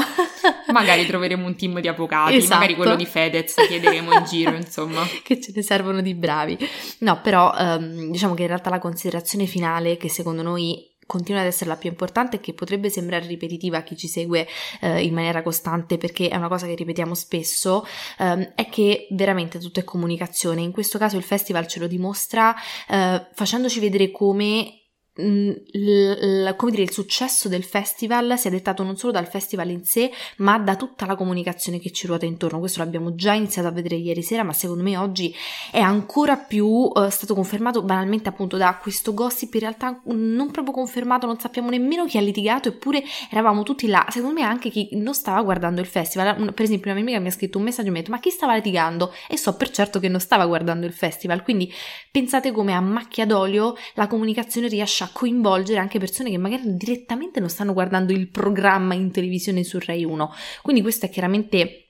magari 0.72 1.06
troveremo 1.14 1.46
un 1.46 1.54
team 1.56 1.80
di 1.80 1.88
avvocati, 1.88 2.36
esatto. 2.36 2.54
magari 2.54 2.74
quello 2.74 2.96
di 2.96 3.06
Fedez 3.06 3.54
chiederemo 3.68 4.12
in 4.12 4.24
giro, 4.24 4.54
insomma. 4.56 5.02
che 5.22 5.40
ce 5.40 5.52
ne 5.54 5.62
servono 5.62 6.00
di 6.00 6.14
bravi. 6.14 6.58
No, 6.98 7.20
però 7.20 7.54
um, 7.56 8.10
diciamo 8.10 8.34
che 8.34 8.42
in 8.42 8.48
realtà 8.48 8.70
la 8.70 8.80
considerazione 8.80 9.46
finale 9.46 9.96
che 9.96 10.08
secondo 10.08 10.42
noi 10.42 10.90
continua 11.06 11.42
ad 11.42 11.46
essere 11.46 11.68
la 11.68 11.76
più 11.76 11.90
importante 11.90 12.36
e 12.36 12.40
che 12.40 12.54
potrebbe 12.54 12.88
sembrare 12.88 13.26
ripetitiva 13.26 13.78
a 13.78 13.82
chi 13.82 13.94
ci 13.94 14.08
segue 14.08 14.48
eh, 14.80 15.02
in 15.02 15.12
maniera 15.12 15.42
costante 15.42 15.98
perché 15.98 16.28
è 16.28 16.36
una 16.36 16.48
cosa 16.48 16.66
che 16.66 16.74
ripetiamo 16.74 17.14
spesso 17.14 17.86
ehm, 18.18 18.52
è 18.54 18.70
che 18.70 19.08
veramente 19.10 19.58
tutto 19.58 19.80
è 19.80 19.84
comunicazione 19.84 20.62
in 20.62 20.72
questo 20.72 20.96
caso 20.96 21.18
il 21.18 21.22
festival 21.22 21.66
ce 21.66 21.78
lo 21.78 21.88
dimostra 21.88 22.54
eh, 22.88 23.26
facendoci 23.34 23.80
vedere 23.80 24.10
come 24.10 24.83
Mm, 25.20 25.50
l, 25.74 26.56
come 26.56 26.72
dire, 26.72 26.82
il 26.82 26.90
successo 26.90 27.48
del 27.48 27.62
festival 27.62 28.36
sia 28.36 28.50
dettato 28.50 28.82
non 28.82 28.96
solo 28.96 29.12
dal 29.12 29.28
festival 29.28 29.70
in 29.70 29.84
sé, 29.84 30.10
ma 30.38 30.58
da 30.58 30.74
tutta 30.74 31.06
la 31.06 31.14
comunicazione 31.14 31.78
che 31.78 31.92
ci 31.92 32.08
ruota 32.08 32.26
intorno. 32.26 32.58
Questo 32.58 32.80
l'abbiamo 32.80 33.14
già 33.14 33.32
iniziato 33.32 33.68
a 33.68 33.70
vedere 33.70 33.94
ieri 33.94 34.24
sera, 34.24 34.42
ma 34.42 34.52
secondo 34.52 34.82
me 34.82 34.96
oggi 34.96 35.32
è 35.70 35.78
ancora 35.78 36.36
più 36.36 36.66
uh, 36.66 37.08
stato 37.10 37.34
confermato 37.34 37.82
banalmente 37.82 38.28
appunto 38.28 38.56
da 38.56 38.76
questo 38.82 39.14
gossip. 39.14 39.54
In 39.54 39.60
realtà 39.60 40.00
non 40.06 40.50
proprio 40.50 40.74
confermato, 40.74 41.26
non 41.26 41.38
sappiamo 41.38 41.70
nemmeno 41.70 42.06
chi 42.06 42.18
ha 42.18 42.20
litigato, 42.20 42.68
eppure 42.68 43.04
eravamo 43.30 43.62
tutti 43.62 43.86
là. 43.86 44.04
Secondo 44.10 44.40
me 44.40 44.44
anche 44.44 44.68
chi 44.68 44.88
non 44.92 45.14
stava 45.14 45.40
guardando 45.42 45.80
il 45.80 45.86
festival. 45.86 46.52
Per 46.52 46.64
esempio, 46.64 46.90
una 46.90 47.00
mia 47.00 47.04
amica 47.04 47.20
mi 47.20 47.28
ha 47.28 47.36
scritto 47.36 47.58
un 47.58 47.64
messaggio 47.64 47.86
e 47.86 47.90
mi 47.92 47.98
ha 47.98 48.00
detto: 48.00 48.10
Ma 48.10 48.18
chi 48.18 48.30
stava 48.30 48.56
litigando? 48.56 49.14
E 49.28 49.36
so 49.36 49.54
per 49.54 49.70
certo 49.70 50.00
che 50.00 50.08
non 50.08 50.18
stava 50.18 50.44
guardando 50.44 50.86
il 50.86 50.92
festival. 50.92 51.44
Quindi 51.44 51.72
pensate 52.10 52.50
come 52.50 52.74
a 52.74 52.80
macchia 52.80 53.26
d'olio 53.26 53.76
la 53.94 54.08
comunicazione 54.08 54.66
riesce 54.66 55.02
a 55.04 55.10
coinvolgere 55.12 55.78
anche 55.78 55.98
persone 55.98 56.30
che 56.30 56.38
magari 56.38 56.76
direttamente 56.76 57.38
non 57.38 57.48
stanno 57.48 57.72
guardando 57.72 58.12
il 58.12 58.28
programma 58.28 58.94
in 58.94 59.10
televisione 59.10 59.62
su 59.62 59.78
Rai 59.78 60.04
1. 60.04 60.32
Quindi 60.62 60.82
questo 60.82 61.06
è 61.06 61.10
chiaramente 61.10 61.84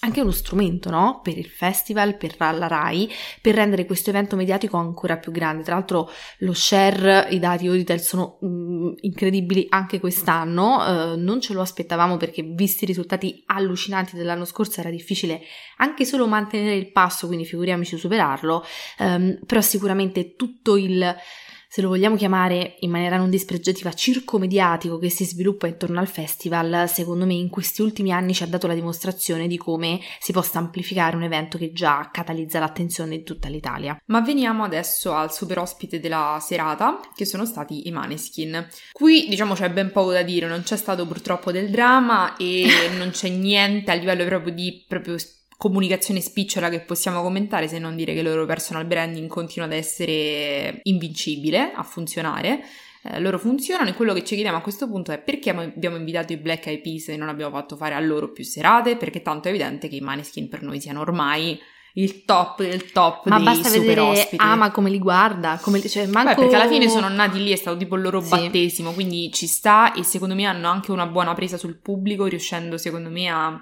anche 0.00 0.20
uno 0.20 0.30
strumento, 0.30 0.90
no? 0.90 1.20
Per 1.22 1.36
il 1.36 1.48
festival, 1.48 2.16
per 2.16 2.36
la 2.38 2.68
RAI, 2.68 3.10
per 3.40 3.56
rendere 3.56 3.84
questo 3.84 4.10
evento 4.10 4.36
mediatico 4.36 4.76
ancora 4.76 5.16
più 5.16 5.32
grande. 5.32 5.64
Tra 5.64 5.74
l'altro 5.74 6.08
lo 6.38 6.52
share, 6.52 7.26
i 7.30 7.40
dati 7.40 7.66
Auditel 7.66 8.00
sono 8.00 8.38
mm, 8.44 8.92
incredibili 9.00 9.66
anche 9.70 9.98
quest'anno, 9.98 11.14
eh, 11.14 11.16
non 11.16 11.40
ce 11.40 11.52
lo 11.52 11.62
aspettavamo 11.62 12.16
perché 12.16 12.42
visti 12.42 12.84
i 12.84 12.86
risultati 12.86 13.42
allucinanti 13.46 14.14
dell'anno 14.14 14.44
scorso 14.44 14.80
era 14.80 14.90
difficile 14.90 15.40
anche 15.78 16.04
solo 16.04 16.28
mantenere 16.28 16.76
il 16.76 16.92
passo, 16.92 17.26
quindi 17.26 17.44
figuriamoci 17.44 17.96
superarlo, 17.96 18.64
eh, 18.98 19.40
però 19.44 19.60
sicuramente 19.60 20.36
tutto 20.36 20.76
il 20.76 21.16
se 21.68 21.82
lo 21.82 21.88
vogliamo 21.88 22.16
chiamare 22.16 22.76
in 22.80 22.90
maniera 22.90 23.18
non 23.18 23.28
dispregiativa, 23.28 23.92
circo 23.92 24.38
mediatico 24.38 24.98
che 24.98 25.10
si 25.10 25.26
sviluppa 25.26 25.66
intorno 25.66 26.00
al 26.00 26.08
festival, 26.08 26.88
secondo 26.88 27.26
me 27.26 27.34
in 27.34 27.50
questi 27.50 27.82
ultimi 27.82 28.10
anni 28.10 28.32
ci 28.32 28.42
ha 28.42 28.46
dato 28.46 28.66
la 28.66 28.72
dimostrazione 28.72 29.46
di 29.46 29.58
come 29.58 30.00
si 30.18 30.32
possa 30.32 30.58
amplificare 30.58 31.14
un 31.14 31.24
evento 31.24 31.58
che 31.58 31.72
già 31.72 32.08
catalizza 32.10 32.58
l'attenzione 32.58 33.18
di 33.18 33.22
tutta 33.22 33.48
l'Italia. 33.48 34.00
Ma 34.06 34.22
veniamo 34.22 34.64
adesso 34.64 35.12
al 35.12 35.30
super 35.30 35.58
ospite 35.58 36.00
della 36.00 36.38
serata, 36.40 37.00
che 37.14 37.26
sono 37.26 37.44
stati 37.44 37.86
i 37.86 37.90
Maneskin. 37.90 38.66
Qui, 38.92 39.26
diciamo, 39.28 39.52
c'è 39.52 39.70
ben 39.70 39.92
poco 39.92 40.12
da 40.12 40.22
dire, 40.22 40.46
non 40.46 40.62
c'è 40.62 40.76
stato 40.76 41.06
purtroppo 41.06 41.52
del 41.52 41.68
dramma 41.68 42.36
e 42.38 42.66
non 42.96 43.10
c'è 43.10 43.28
niente 43.28 43.90
a 43.90 43.94
livello 43.94 44.24
proprio 44.24 44.54
di 44.54 44.84
proprio 44.88 45.16
comunicazione 45.58 46.20
spicciola 46.20 46.68
che 46.70 46.80
possiamo 46.80 47.20
commentare 47.20 47.66
se 47.66 47.80
non 47.80 47.96
dire 47.96 48.14
che 48.14 48.20
il 48.20 48.28
loro 48.28 48.46
personal 48.46 48.86
branding 48.86 49.28
continua 49.28 49.66
ad 49.66 49.74
essere 49.74 50.80
invincibile, 50.84 51.72
a 51.74 51.82
funzionare. 51.82 52.64
Eh, 53.02 53.18
loro 53.18 53.38
funzionano 53.40 53.90
e 53.90 53.94
quello 53.94 54.12
che 54.12 54.20
ci 54.20 54.34
chiediamo 54.34 54.56
a 54.56 54.60
questo 54.60 54.88
punto 54.88 55.10
è 55.10 55.18
perché 55.18 55.50
abbiamo 55.50 55.96
invitato 55.96 56.32
i 56.32 56.36
Black 56.36 56.68
Eyed 56.68 56.80
Peas 56.80 57.08
e 57.08 57.16
non 57.16 57.28
abbiamo 57.28 57.56
fatto 57.56 57.76
fare 57.76 57.94
a 57.94 58.00
loro 58.00 58.30
più 58.30 58.44
serate, 58.44 58.96
perché 58.96 59.20
tanto 59.20 59.48
è 59.48 59.50
evidente 59.50 59.88
che 59.88 59.96
i 59.96 60.00
Maneskin 60.00 60.48
per 60.48 60.62
noi 60.62 60.80
siano 60.80 61.00
ormai 61.00 61.58
il 61.94 62.24
top 62.24 62.62
del 62.62 62.92
top 62.92 63.26
ma 63.26 63.36
dei 63.36 63.44
basta 63.44 63.68
super 63.68 63.80
vedere 63.80 64.00
ospiti. 64.00 64.36
ama 64.38 64.70
come 64.70 64.90
li 64.90 64.98
guarda 65.00 65.58
come, 65.60 65.80
cioè, 65.88 66.06
manco... 66.06 66.28
Beh, 66.28 66.40
perché 66.42 66.54
alla 66.54 66.68
fine 66.68 66.88
sono 66.88 67.08
nati 67.08 67.42
lì 67.42 67.50
è 67.50 67.56
stato 67.56 67.76
tipo 67.76 67.96
il 67.96 68.02
loro 68.02 68.20
sì. 68.20 68.28
battesimo 68.28 68.92
quindi 68.92 69.32
ci 69.32 69.48
sta 69.48 69.92
e 69.92 70.04
secondo 70.04 70.36
me 70.36 70.44
hanno 70.44 70.68
anche 70.68 70.92
una 70.92 71.06
buona 71.06 71.34
presa 71.34 71.56
sul 71.56 71.78
pubblico 71.78 72.26
riuscendo 72.26 72.78
secondo 72.78 73.10
me 73.10 73.28
a 73.28 73.60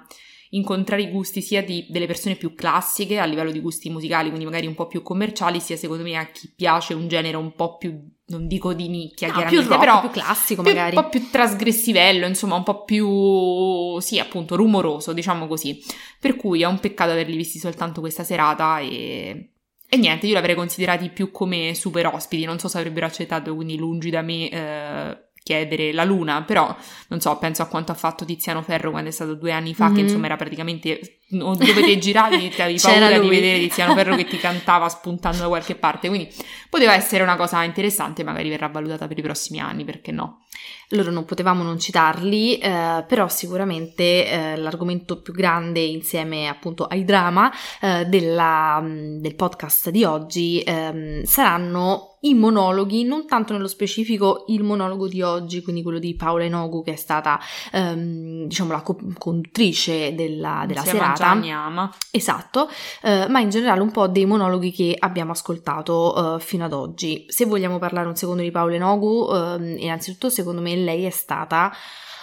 incontrare 0.57 1.03
i 1.03 1.09
gusti 1.09 1.41
sia 1.41 1.63
di, 1.63 1.85
delle 1.89 2.05
persone 2.05 2.35
più 2.35 2.53
classiche 2.53 3.17
a 3.19 3.25
livello 3.25 3.51
di 3.51 3.61
gusti 3.61 3.89
musicali, 3.89 4.27
quindi 4.27 4.45
magari 4.45 4.67
un 4.67 4.75
po' 4.75 4.87
più 4.87 5.01
commerciali, 5.01 5.59
sia 5.59 5.77
secondo 5.77 6.03
me 6.03 6.17
a 6.17 6.25
chi 6.25 6.51
piace 6.55 6.93
un 6.93 7.07
genere 7.07 7.37
un 7.37 7.53
po' 7.53 7.77
più, 7.77 7.97
non 8.27 8.47
dico 8.47 8.73
di 8.73 8.89
nicchia, 8.89 9.27
no, 9.27 9.33
chiaramente, 9.33 9.61
più 9.61 9.69
rock, 9.69 9.79
però 9.79 9.99
più 10.01 10.09
classico 10.09 10.61
più, 10.61 10.71
magari. 10.71 10.95
Un 10.95 11.03
po' 11.03 11.09
più 11.09 11.29
trasgressivello, 11.29 12.27
insomma, 12.27 12.55
un 12.55 12.63
po' 12.63 12.83
più, 12.83 13.99
sì, 13.99 14.19
appunto, 14.19 14.55
rumoroso, 14.55 15.13
diciamo 15.13 15.47
così. 15.47 15.81
Per 16.19 16.35
cui 16.35 16.61
è 16.61 16.65
un 16.65 16.79
peccato 16.79 17.11
averli 17.11 17.37
visti 17.37 17.59
soltanto 17.59 18.01
questa 18.01 18.23
serata 18.23 18.79
e... 18.79 19.51
E 19.89 19.95
niente, 19.95 20.25
io 20.25 20.33
li 20.33 20.39
avrei 20.39 20.55
considerati 20.55 21.09
più 21.09 21.31
come 21.31 21.73
super 21.73 22.07
ospiti, 22.07 22.43
non 22.43 22.59
so 22.59 22.67
se 22.67 22.77
avrebbero 22.77 23.05
accettato, 23.05 23.55
quindi 23.55 23.77
lungi 23.77 24.09
da 24.09 24.21
me 24.21 24.49
eh, 24.49 25.26
chiedere 25.47 25.93
la 25.93 26.03
luna, 26.03 26.43
però 26.43 26.75
non 27.07 27.21
so, 27.21 27.37
penso 27.37 27.61
a 27.61 27.67
quanto 27.67 27.93
ha 27.93 27.95
fatto 27.95 28.25
Tiziano 28.25 28.61
Ferro 28.61 28.91
quando 28.91 29.09
è 29.09 29.13
stato 29.13 29.33
due 29.33 29.53
anni 29.53 29.73
fa, 29.73 29.85
mm-hmm. 29.85 29.95
che 29.95 30.01
insomma 30.01 30.25
era 30.25 30.35
praticamente 30.35 31.16
dove 31.29 31.81
te 31.83 31.97
giravi 31.97 32.49
ti 32.49 32.61
avevi 32.61 32.79
paura 32.79 33.19
di 33.19 33.27
vedere 33.27 33.59
Tiziano 33.59 33.93
Ferro 33.93 34.15
che 34.15 34.25
ti 34.25 34.37
cantava 34.37 34.87
spuntando 34.87 35.39
da 35.39 35.47
qualche 35.47 35.75
parte, 35.75 36.07
quindi 36.07 36.29
poteva 36.69 36.93
essere 36.93 37.23
una 37.23 37.35
cosa 37.35 37.63
interessante, 37.63 38.23
magari 38.23 38.49
verrà 38.49 38.67
valutata 38.67 39.07
per 39.07 39.17
i 39.17 39.21
prossimi 39.21 39.59
anni, 39.59 39.83
perché 39.83 40.11
no? 40.11 40.45
Loro 40.91 41.11
non 41.11 41.25
potevamo 41.25 41.63
non 41.63 41.79
citarli, 41.79 42.57
eh, 42.57 43.03
però 43.05 43.27
sicuramente 43.27 44.29
eh, 44.29 44.55
l'argomento 44.55 45.21
più 45.21 45.33
grande 45.33 45.81
insieme 45.81 46.47
appunto 46.47 46.85
ai 46.85 47.03
drama 47.03 47.51
eh, 47.81 48.05
della, 48.05 48.81
del 48.81 49.35
podcast 49.35 49.89
di 49.89 50.05
oggi 50.05 50.61
ehm, 50.61 51.23
saranno 51.23 52.17
i 52.21 52.33
monologhi, 52.33 53.03
non 53.03 53.27
tanto 53.27 53.53
nello 53.53 53.67
specifico 53.67 54.45
il 54.47 54.63
monologo 54.63 55.07
di 55.07 55.21
oggi, 55.21 55.61
quindi 55.61 55.83
quello 55.83 55.99
di 55.99 56.15
Paola 56.15 56.45
Enogu 56.45 56.83
che 56.83 56.93
è 56.93 56.95
stata 56.95 57.39
ehm, 57.71 58.47
diciamo 58.47 58.71
la 58.71 58.81
co- 58.81 58.97
conduttrice 59.17 60.15
della, 60.15 60.63
della 60.65 60.83
serata. 60.83 61.16
Ama. 61.23 61.93
Esatto, 62.11 62.69
eh, 63.01 63.27
ma 63.29 63.39
in 63.39 63.49
generale 63.49 63.81
un 63.81 63.91
po' 63.91 64.07
dei 64.07 64.25
monologhi 64.25 64.71
che 64.71 64.95
abbiamo 64.97 65.31
ascoltato 65.31 66.35
eh, 66.35 66.39
fino 66.39 66.65
ad 66.65 66.73
oggi. 66.73 67.25
Se 67.27 67.45
vogliamo 67.45 67.79
parlare 67.79 68.07
un 68.07 68.15
secondo 68.15 68.41
di 68.41 68.51
Paola 68.51 68.75
Enogu, 68.75 69.29
ehm, 69.31 69.75
innanzitutto 69.77 70.29
secondo 70.29 70.61
me 70.61 70.75
lei 70.75 71.05
è 71.05 71.09
stata 71.09 71.71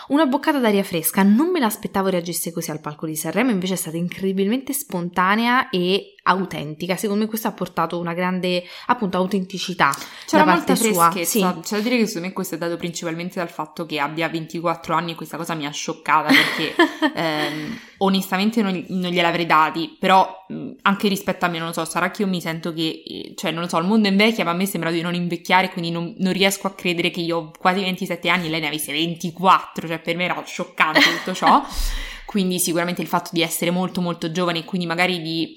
una 0.09 0.27
boccata 0.27 0.59
d'aria 0.59 0.83
fresca, 0.83 1.23
non 1.23 1.51
me 1.51 1.61
l'aspettavo 1.61 2.09
reagisse 2.09 2.53
così 2.53 2.71
al 2.71 2.81
palco 2.81 3.07
di 3.07 3.17
Sanremo, 3.17 3.51
invece 3.51 3.75
è 3.75 3.77
stata 3.77 3.97
incredibilmente 3.97 4.73
spontanea 4.73 5.71
e 5.71 6.14
autentica. 6.25 6.97
Secondo 6.97 7.23
me 7.23 7.29
questo 7.29 7.49
ha 7.49 7.53
portato 7.53 7.99
una 7.99 8.15
grande 8.15 8.65
appunto 8.87 9.17
autenticità 9.17 9.95
C'era 10.27 10.45
da 10.45 10.53
parte 10.53 10.77
sua. 10.77 11.13
Sì. 11.23 11.41
C'è 11.41 11.77
da 11.77 11.83
dire 11.83 11.97
che 11.97 12.07
secondo 12.07 12.29
me 12.29 12.33
questo 12.33 12.55
è 12.55 12.59
dato 12.59 12.77
principalmente 12.77 13.39
dal 13.39 13.51
fatto 13.51 13.85
che 13.85 13.99
abbia 13.99 14.29
24 14.29 14.95
anni 14.95 15.13
e 15.13 15.15
questa 15.15 15.37
cosa 15.37 15.55
mi 15.55 15.67
ha 15.67 15.71
scioccata 15.71 16.29
perché 16.29 16.75
ehm, 17.15 17.79
onestamente 17.99 18.63
non, 18.63 18.85
non, 18.89 19.11
gliel'avrei 19.11 19.47
dati, 19.47 19.97
però 19.99 20.47
anche 20.83 21.09
rispetto 21.09 21.45
a 21.45 21.49
me, 21.49 21.59
non 21.59 21.69
lo 21.69 21.73
so, 21.73 21.85
sarà 21.85 22.11
che 22.11 22.23
io 22.23 22.29
mi 22.29 22.41
sento 22.41 22.73
che, 22.73 23.03
eh, 23.07 23.35
cioè 23.37 23.51
non 23.51 23.63
lo 23.63 23.69
so, 23.69 23.79
il 23.79 23.87
mondo 23.87 24.09
invecchia, 24.09 24.45
ma 24.45 24.51
a 24.51 24.55
me 24.55 24.67
sembra 24.67 24.91
di 24.91 25.03
non 25.03 25.15
invecchiare, 25.15 25.71
quindi 25.71 25.91
non, 25.91 26.15
non 26.19 26.33
riesco 26.33 26.67
a 26.67 26.75
credere 26.75 27.11
che 27.11 27.21
io 27.21 27.37
ho 27.37 27.51
quasi 27.59 27.81
27 27.81 28.29
anni 28.29 28.47
e 28.47 28.51
lei 28.51 28.61
ne 28.61 28.69
avesse 28.69 28.93
24, 28.93 29.87
cioè 29.87 29.99
per 29.99 30.17
me 30.17 30.25
era 30.25 30.43
scioccante 30.45 31.01
tutto 31.01 31.35
ciò. 31.35 31.63
quindi 32.25 32.59
sicuramente 32.59 33.01
il 33.01 33.07
fatto 33.07 33.31
di 33.33 33.43
essere 33.43 33.71
molto 33.71 34.01
molto 34.01 34.33
giovane 34.33 34.61
e 34.61 34.65
quindi 34.65 34.89
magari 34.89 35.23
di 35.23 35.57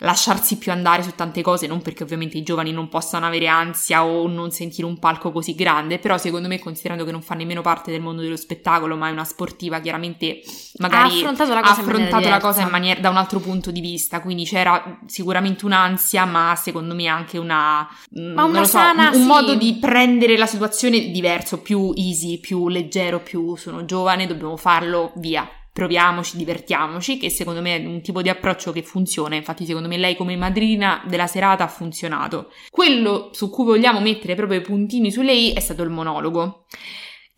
lasciarsi 0.00 0.58
più 0.58 0.72
andare 0.72 1.02
su 1.02 1.14
tante 1.14 1.42
cose, 1.42 1.66
non 1.66 1.82
perché 1.82 2.02
ovviamente 2.02 2.38
i 2.38 2.42
giovani 2.42 2.72
non 2.72 2.88
possano 2.88 3.26
avere 3.26 3.46
ansia 3.46 4.04
o 4.04 4.26
non 4.28 4.50
sentire 4.50 4.86
un 4.86 4.98
palco 4.98 5.32
così 5.32 5.54
grande, 5.54 5.98
però 5.98 6.18
secondo 6.18 6.48
me 6.48 6.58
considerando 6.58 7.04
che 7.04 7.12
non 7.12 7.22
fa 7.22 7.34
nemmeno 7.34 7.60
parte 7.60 7.90
del 7.90 8.00
mondo 8.00 8.22
dello 8.22 8.36
spettacolo, 8.36 8.96
ma 8.96 9.08
è 9.08 9.12
una 9.12 9.24
sportiva, 9.24 9.80
chiaramente 9.80 10.40
magari 10.78 11.10
ha 11.10 11.16
affrontato 11.16 11.54
la 11.54 11.60
cosa, 11.60 11.80
affrontato 11.80 12.28
la 12.28 12.40
cosa 12.40 12.68
maniera, 12.68 13.00
da 13.00 13.10
un 13.10 13.16
altro 13.16 13.40
punto 13.40 13.70
di 13.70 13.80
vista, 13.80 14.20
quindi 14.20 14.44
c'era 14.44 15.00
sicuramente 15.06 15.64
un'ansia, 15.64 16.24
ma 16.24 16.54
secondo 16.56 16.94
me 16.94 17.06
anche 17.06 17.38
una, 17.38 17.86
ma 18.34 18.44
una 18.44 18.64
so, 18.64 18.70
sana, 18.70 19.08
un, 19.08 19.14
un 19.14 19.20
sì. 19.20 19.26
modo 19.26 19.54
di 19.54 19.76
prendere 19.80 20.36
la 20.36 20.46
situazione 20.46 21.10
diverso, 21.10 21.60
più 21.60 21.92
easy, 21.94 22.38
più 22.38 22.68
leggero, 22.68 23.20
più 23.20 23.56
sono 23.56 23.84
giovane, 23.84 24.26
dobbiamo 24.26 24.56
farlo, 24.56 25.12
via 25.16 25.48
proviamoci, 25.72 26.36
divertiamoci, 26.36 27.18
che 27.18 27.30
secondo 27.30 27.60
me 27.60 27.76
è 27.76 27.86
un 27.86 28.00
tipo 28.02 28.22
di 28.22 28.28
approccio 28.28 28.72
che 28.72 28.82
funziona, 28.82 29.34
infatti 29.34 29.64
secondo 29.64 29.88
me 29.88 29.96
lei 29.96 30.16
come 30.16 30.36
madrina 30.36 31.02
della 31.06 31.26
serata 31.26 31.64
ha 31.64 31.68
funzionato. 31.68 32.50
Quello 32.70 33.30
su 33.32 33.50
cui 33.50 33.64
vogliamo 33.64 34.00
mettere 34.00 34.34
proprio 34.34 34.58
i 34.58 34.62
puntini 34.62 35.10
su 35.10 35.22
lei 35.22 35.52
è 35.52 35.60
stato 35.60 35.82
il 35.82 35.90
monologo 35.90 36.66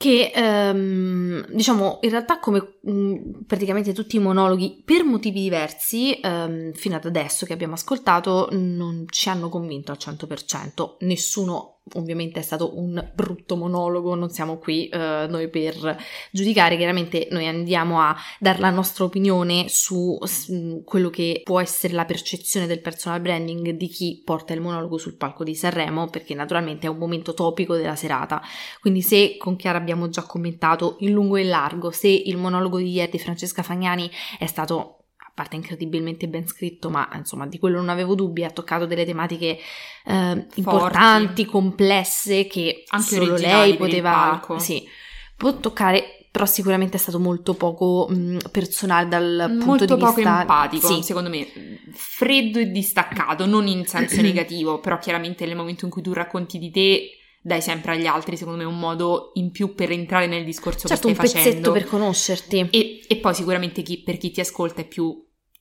che 0.02 0.32
ehm, 0.34 1.46
diciamo 1.52 1.98
in 2.02 2.10
realtà 2.10 2.40
come 2.40 2.78
mh, 2.82 2.90
mm, 2.90 3.16
praticamente 3.46 3.92
tutti 3.92 4.16
i 4.16 4.18
monologhi 4.18 4.82
per 4.84 5.04
motivi 5.04 5.42
diversi 5.42 6.18
ehm, 6.18 6.72
fino 6.72 6.96
ad 6.96 7.04
adesso 7.04 7.46
che 7.46 7.52
abbiamo 7.52 7.74
ascoltato 7.74 8.48
non 8.50 9.04
ci 9.08 9.28
hanno 9.28 9.48
convinto 9.48 9.92
al 9.92 9.98
100% 10.00 10.96
nessuno 11.00 11.81
ovviamente 11.94 12.40
è 12.40 12.42
stato 12.42 12.78
un 12.78 13.10
brutto 13.14 13.56
monologo, 13.56 14.14
non 14.14 14.30
siamo 14.30 14.58
qui 14.58 14.88
uh, 14.92 15.28
noi 15.28 15.48
per 15.48 15.96
giudicare, 16.30 16.76
chiaramente 16.76 17.28
noi 17.30 17.46
andiamo 17.46 18.00
a 18.00 18.16
dare 18.38 18.60
la 18.60 18.70
nostra 18.70 19.04
opinione 19.04 19.68
su, 19.68 20.16
su, 20.22 20.82
quello 20.84 21.10
che 21.10 21.40
può 21.44 21.60
essere 21.60 21.94
la 21.94 22.04
percezione 22.04 22.66
del 22.66 22.80
personal 22.80 23.20
branding 23.20 23.70
di 23.70 23.88
chi 23.88 24.22
porta 24.24 24.52
il 24.52 24.60
monologo 24.60 24.96
sul 24.96 25.16
palco 25.16 25.44
di 25.44 25.54
Sanremo, 25.54 26.08
perché 26.08 26.34
naturalmente 26.34 26.86
è 26.86 26.90
un 26.90 26.98
momento 26.98 27.34
topico 27.34 27.74
della 27.74 27.96
serata. 27.96 28.40
Quindi 28.80 29.02
se 29.02 29.36
con 29.36 29.56
Chiara 29.56 29.78
abbiamo 29.78 30.09
già 30.09 30.22
commentato 30.22 30.96
in 31.00 31.12
lungo 31.12 31.37
e 31.37 31.42
in 31.42 31.48
largo, 31.48 31.90
se 31.90 32.09
il 32.09 32.37
monologo 32.37 32.78
di 32.78 32.90
ieri 32.90 33.11
di 33.11 33.18
Francesca 33.18 33.62
Fagnani 33.62 34.11
è 34.38 34.46
stato 34.46 35.01
a 35.33 35.35
parte 35.35 35.57
incredibilmente 35.57 36.29
ben 36.29 36.47
scritto, 36.47 36.90
ma 36.90 37.09
insomma 37.14 37.47
di 37.47 37.59
quello 37.59 37.79
non 37.79 37.88
avevo 37.88 38.14
dubbi, 38.14 38.45
ha 38.45 38.51
toccato 38.51 38.85
delle 38.85 39.07
tematiche 39.07 39.59
eh, 40.05 40.47
importanti, 40.57 41.47
complesse 41.47 42.47
che 42.47 42.85
Anche 42.88 43.16
solo 43.16 43.37
lei 43.37 43.77
poteva 43.77 44.42
sì, 44.59 44.87
può 45.35 45.57
toccare 45.57 46.18
però 46.31 46.47
sicuramente 46.47 46.97
è 46.97 47.01
stato 47.01 47.18
molto 47.18 47.53
poco 47.53 48.07
mh, 48.09 48.38
personale 48.51 49.07
dal 49.07 49.51
molto 49.51 49.64
punto 49.64 49.85
di 49.85 50.01
poco 50.01 50.14
vista 50.14 50.40
empatico, 50.40 50.87
sì. 50.87 51.03
secondo 51.03 51.29
me, 51.29 51.47
freddo 51.92 52.59
e 52.59 52.71
distaccato, 52.71 53.45
non 53.45 53.66
in 53.66 53.87
senso 53.87 54.21
negativo, 54.23 54.81
però 54.81 54.99
chiaramente 54.99 55.45
nel 55.45 55.57
momento 55.57 55.85
in 55.85 55.90
cui 55.90 56.01
tu 56.01 56.14
racconti 56.14 56.59
di 56.59 56.71
te 56.71 57.11
dai 57.42 57.61
sempre 57.61 57.92
agli 57.92 58.07
altri, 58.07 58.37
secondo 58.37 58.61
me, 58.61 58.64
un 58.64 58.78
modo 58.78 59.33
in 59.35 59.50
più 59.50 59.74
per 59.74 59.90
entrare 59.90 60.26
nel 60.26 60.44
discorso 60.44 60.87
certo, 60.87 61.09
che 61.09 61.14
stai 61.14 61.26
facendo. 61.26 61.48
un 61.48 61.55
pezzetto 61.55 61.72
per 61.72 61.85
conoscerti. 61.87 62.68
E, 62.70 63.00
e 63.07 63.16
poi 63.16 63.35
sicuramente 63.35 63.83
chi, 63.83 64.02
per 64.02 64.16
chi 64.16 64.31
ti 64.31 64.40
ascolta 64.40 64.83
è 64.83 64.87
più 64.87 65.12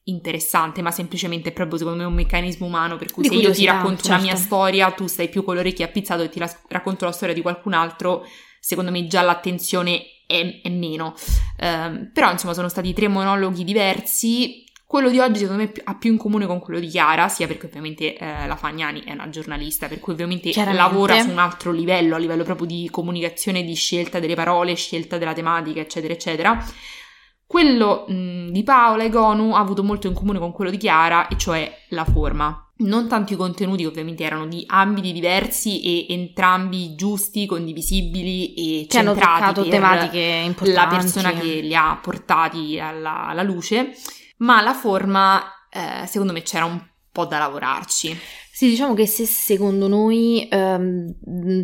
interessante, 0.03 0.81
ma 0.81 0.91
semplicemente 0.91 1.49
è 1.49 1.51
proprio 1.51 1.77
secondo 1.77 1.99
me 1.99 2.05
un 2.05 2.13
meccanismo 2.13 2.65
umano 2.65 2.97
per 2.97 3.11
cui 3.11 3.23
di 3.23 3.29
se 3.29 3.35
io 3.35 3.51
ti 3.51 3.65
racconto 3.65 4.03
certo. 4.03 4.11
una 4.11 4.21
mia 4.21 4.35
storia, 4.35 4.91
tu 4.91 5.07
stai 5.07 5.29
più 5.29 5.43
con 5.43 5.55
le 5.55 5.61
orecchie 5.61 5.85
appizzate 5.85 6.23
e 6.23 6.29
ti 6.29 6.39
la, 6.39 6.59
racconto 6.69 7.05
la 7.05 7.11
storia 7.11 7.33
di 7.33 7.41
qualcun 7.41 7.73
altro, 7.73 8.25
secondo 8.59 8.91
me 8.91 9.05
già 9.07 9.21
l'attenzione 9.21 10.01
è, 10.27 10.61
è 10.61 10.69
meno. 10.69 11.15
Um, 11.59 12.11
però 12.13 12.31
insomma 12.31 12.53
sono 12.53 12.69
stati 12.69 12.93
tre 12.93 13.07
monologhi 13.07 13.63
diversi, 13.63 14.63
quello 14.91 15.09
di 15.09 15.19
oggi 15.19 15.39
secondo 15.39 15.63
me 15.63 15.71
ha 15.85 15.95
più 15.95 16.11
in 16.11 16.17
comune 16.17 16.45
con 16.45 16.59
quello 16.59 16.77
di 16.77 16.87
Chiara, 16.87 17.29
sia 17.29 17.47
perché 17.47 17.67
ovviamente 17.67 18.17
eh, 18.17 18.45
la 18.45 18.57
Fagnani 18.57 19.03
è 19.05 19.13
una 19.13 19.29
giornalista, 19.29 19.87
per 19.87 19.99
cui 20.01 20.11
ovviamente 20.11 20.51
lavora 20.73 21.17
su 21.21 21.29
un 21.29 21.37
altro 21.37 21.71
livello, 21.71 22.15
a 22.15 22.17
livello 22.17 22.43
proprio 22.43 22.67
di 22.67 22.89
comunicazione, 22.91 23.63
di 23.63 23.73
scelta 23.73 24.19
delle 24.19 24.35
parole, 24.35 24.75
scelta 24.75 25.17
della 25.17 25.31
tematica, 25.31 25.79
eccetera, 25.79 26.13
eccetera. 26.13 26.65
Quello 27.47 28.03
mh, 28.05 28.49
di 28.49 28.63
Paola 28.63 29.03
e 29.03 29.09
Gonu 29.09 29.53
ha 29.53 29.59
avuto 29.59 29.81
molto 29.81 30.07
in 30.07 30.13
comune 30.13 30.39
con 30.39 30.51
quello 30.51 30.69
di 30.69 30.75
Chiara, 30.75 31.29
e 31.29 31.37
cioè 31.37 31.73
la 31.91 32.03
forma. 32.03 32.73
Non 32.79 33.07
tanto 33.07 33.31
i 33.31 33.37
contenuti, 33.37 33.85
ovviamente 33.85 34.25
erano 34.25 34.45
di 34.45 34.65
ambiti 34.67 35.13
diversi 35.13 35.83
e 35.83 36.13
entrambi 36.13 36.95
giusti, 36.95 37.45
condivisibili 37.45 38.81
e 38.81 38.87
che 38.87 38.97
hanno 38.97 39.13
toccato 39.13 39.63
tematiche 39.63 40.41
importanti. 40.43 40.73
La 40.73 40.87
persona 40.87 41.31
che 41.31 41.61
li 41.61 41.73
ha 41.73 41.97
portati 42.01 42.77
alla, 42.77 43.27
alla 43.27 43.43
luce 43.43 43.93
ma 44.41 44.61
la 44.61 44.73
forma 44.73 45.67
eh, 45.69 46.05
secondo 46.07 46.33
me 46.33 46.43
c'era 46.43 46.65
un 46.65 46.79
po' 47.11 47.25
da 47.25 47.37
lavorarci. 47.39 48.19
Sì, 48.61 48.69
diciamo 48.69 48.93
che 48.93 49.07
se 49.07 49.25
secondo 49.25 49.87
noi, 49.87 50.47
um, 50.51 51.15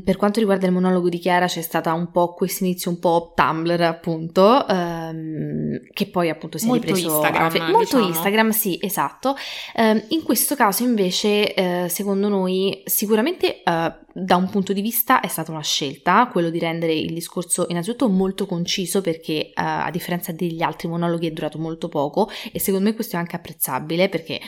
per 0.03 0.17
quanto 0.17 0.39
riguarda 0.39 0.65
il 0.65 0.71
monologo 0.71 1.09
di 1.09 1.19
Chiara, 1.19 1.45
c'è 1.45 1.61
stata 1.61 1.93
un 1.93 2.09
po' 2.09 2.33
questo 2.33 2.63
inizio 2.63 2.89
un 2.89 2.97
po' 2.97 3.33
Tumblr, 3.35 3.79
appunto, 3.83 4.65
um, 4.67 5.79
che 5.93 6.07
poi 6.07 6.29
appunto 6.29 6.57
si 6.57 6.65
è 6.65 6.69
molto 6.69 6.87
ripreso 6.87 7.13
Instagram, 7.13 7.49
fe- 7.51 7.59
molto 7.59 7.97
diciamo. 7.97 8.07
Instagram, 8.07 8.49
sì, 8.49 8.79
esatto. 8.81 9.35
Um, 9.75 10.05
in 10.07 10.23
questo 10.23 10.55
caso 10.55 10.81
invece, 10.81 11.53
uh, 11.55 11.87
secondo 11.87 12.29
noi, 12.29 12.81
sicuramente 12.85 13.61
uh, 13.63 13.93
da 14.11 14.35
un 14.35 14.49
punto 14.49 14.73
di 14.73 14.81
vista 14.81 15.19
è 15.19 15.27
stata 15.27 15.51
una 15.51 15.61
scelta, 15.61 16.27
quello 16.31 16.49
di 16.49 16.57
rendere 16.57 16.93
il 16.93 17.13
discorso 17.13 17.67
innanzitutto 17.69 18.09
molto 18.09 18.47
conciso 18.47 19.01
perché 19.01 19.49
uh, 19.49 19.61
a 19.61 19.89
differenza 19.91 20.31
degli 20.31 20.63
altri 20.63 20.87
monologhi 20.87 21.27
è 21.27 21.31
durato 21.31 21.59
molto 21.59 21.89
poco 21.89 22.27
e 22.51 22.59
secondo 22.59 22.89
me 22.89 22.95
questo 22.95 23.17
è 23.17 23.19
anche 23.19 23.35
apprezzabile 23.35 24.09
perché 24.09 24.41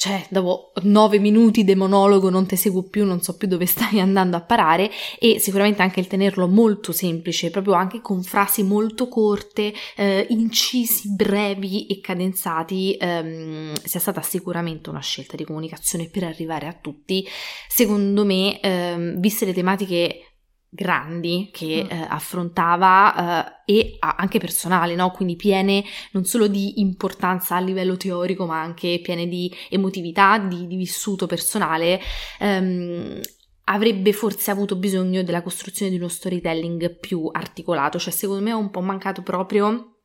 cioè 0.00 0.24
dopo 0.30 0.72
nove 0.84 1.18
minuti 1.18 1.62
di 1.62 1.74
monologo 1.74 2.30
non 2.30 2.46
ti 2.46 2.56
seguo 2.56 2.84
più, 2.84 3.04
non 3.04 3.20
so 3.20 3.36
più 3.36 3.46
dove 3.46 3.66
stai 3.66 4.00
andando 4.00 4.34
a 4.34 4.40
parare 4.40 4.90
e 5.18 5.38
sicuramente 5.38 5.82
anche 5.82 6.00
il 6.00 6.06
tenerlo 6.06 6.48
molto 6.48 6.90
semplice, 6.90 7.50
proprio 7.50 7.74
anche 7.74 8.00
con 8.00 8.22
frasi 8.22 8.62
molto 8.62 9.08
corte, 9.08 9.74
eh, 9.96 10.24
incisi, 10.30 11.14
brevi 11.14 11.84
e 11.86 12.00
cadenzati, 12.00 12.96
ehm, 12.98 13.74
sia 13.74 14.00
stata 14.00 14.22
sicuramente 14.22 14.88
una 14.88 15.02
scelta 15.02 15.36
di 15.36 15.44
comunicazione 15.44 16.08
per 16.08 16.24
arrivare 16.24 16.66
a 16.66 16.72
tutti. 16.72 17.22
Secondo 17.68 18.24
me, 18.24 18.58
ehm, 18.58 19.20
viste 19.20 19.44
le 19.44 19.52
tematiche 19.52 20.29
grandi 20.70 21.50
che 21.52 21.84
mm. 21.84 21.90
eh, 21.90 22.06
affrontava 22.08 23.64
eh, 23.66 23.72
e 23.74 23.96
anche 23.98 24.38
personale, 24.38 24.94
no? 24.94 25.10
quindi 25.10 25.36
piene 25.36 25.84
non 26.12 26.24
solo 26.24 26.46
di 26.46 26.80
importanza 26.80 27.56
a 27.56 27.60
livello 27.60 27.96
teorico 27.96 28.46
ma 28.46 28.60
anche 28.60 29.00
piene 29.02 29.26
di 29.26 29.52
emotività, 29.68 30.38
di, 30.38 30.66
di 30.66 30.76
vissuto 30.76 31.26
personale, 31.26 32.00
ehm, 32.38 33.20
avrebbe 33.64 34.12
forse 34.12 34.50
avuto 34.50 34.76
bisogno 34.76 35.22
della 35.22 35.42
costruzione 35.42 35.90
di 35.90 35.98
uno 35.98 36.08
storytelling 36.08 36.98
più 36.98 37.28
articolato, 37.32 37.98
cioè 37.98 38.12
secondo 38.12 38.42
me 38.42 38.50
è 38.50 38.54
un 38.54 38.70
po' 38.70 38.80
mancato 38.80 39.22
proprio 39.22 39.96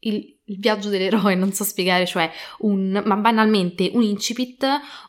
il, 0.00 0.35
il 0.48 0.58
viaggio 0.58 0.88
dell'eroe, 0.90 1.34
non 1.34 1.52
so 1.52 1.64
spiegare, 1.64 2.06
cioè 2.06 2.30
un, 2.58 3.02
ma 3.04 3.16
banalmente 3.16 3.90
un 3.94 4.02
incipit, 4.02 4.64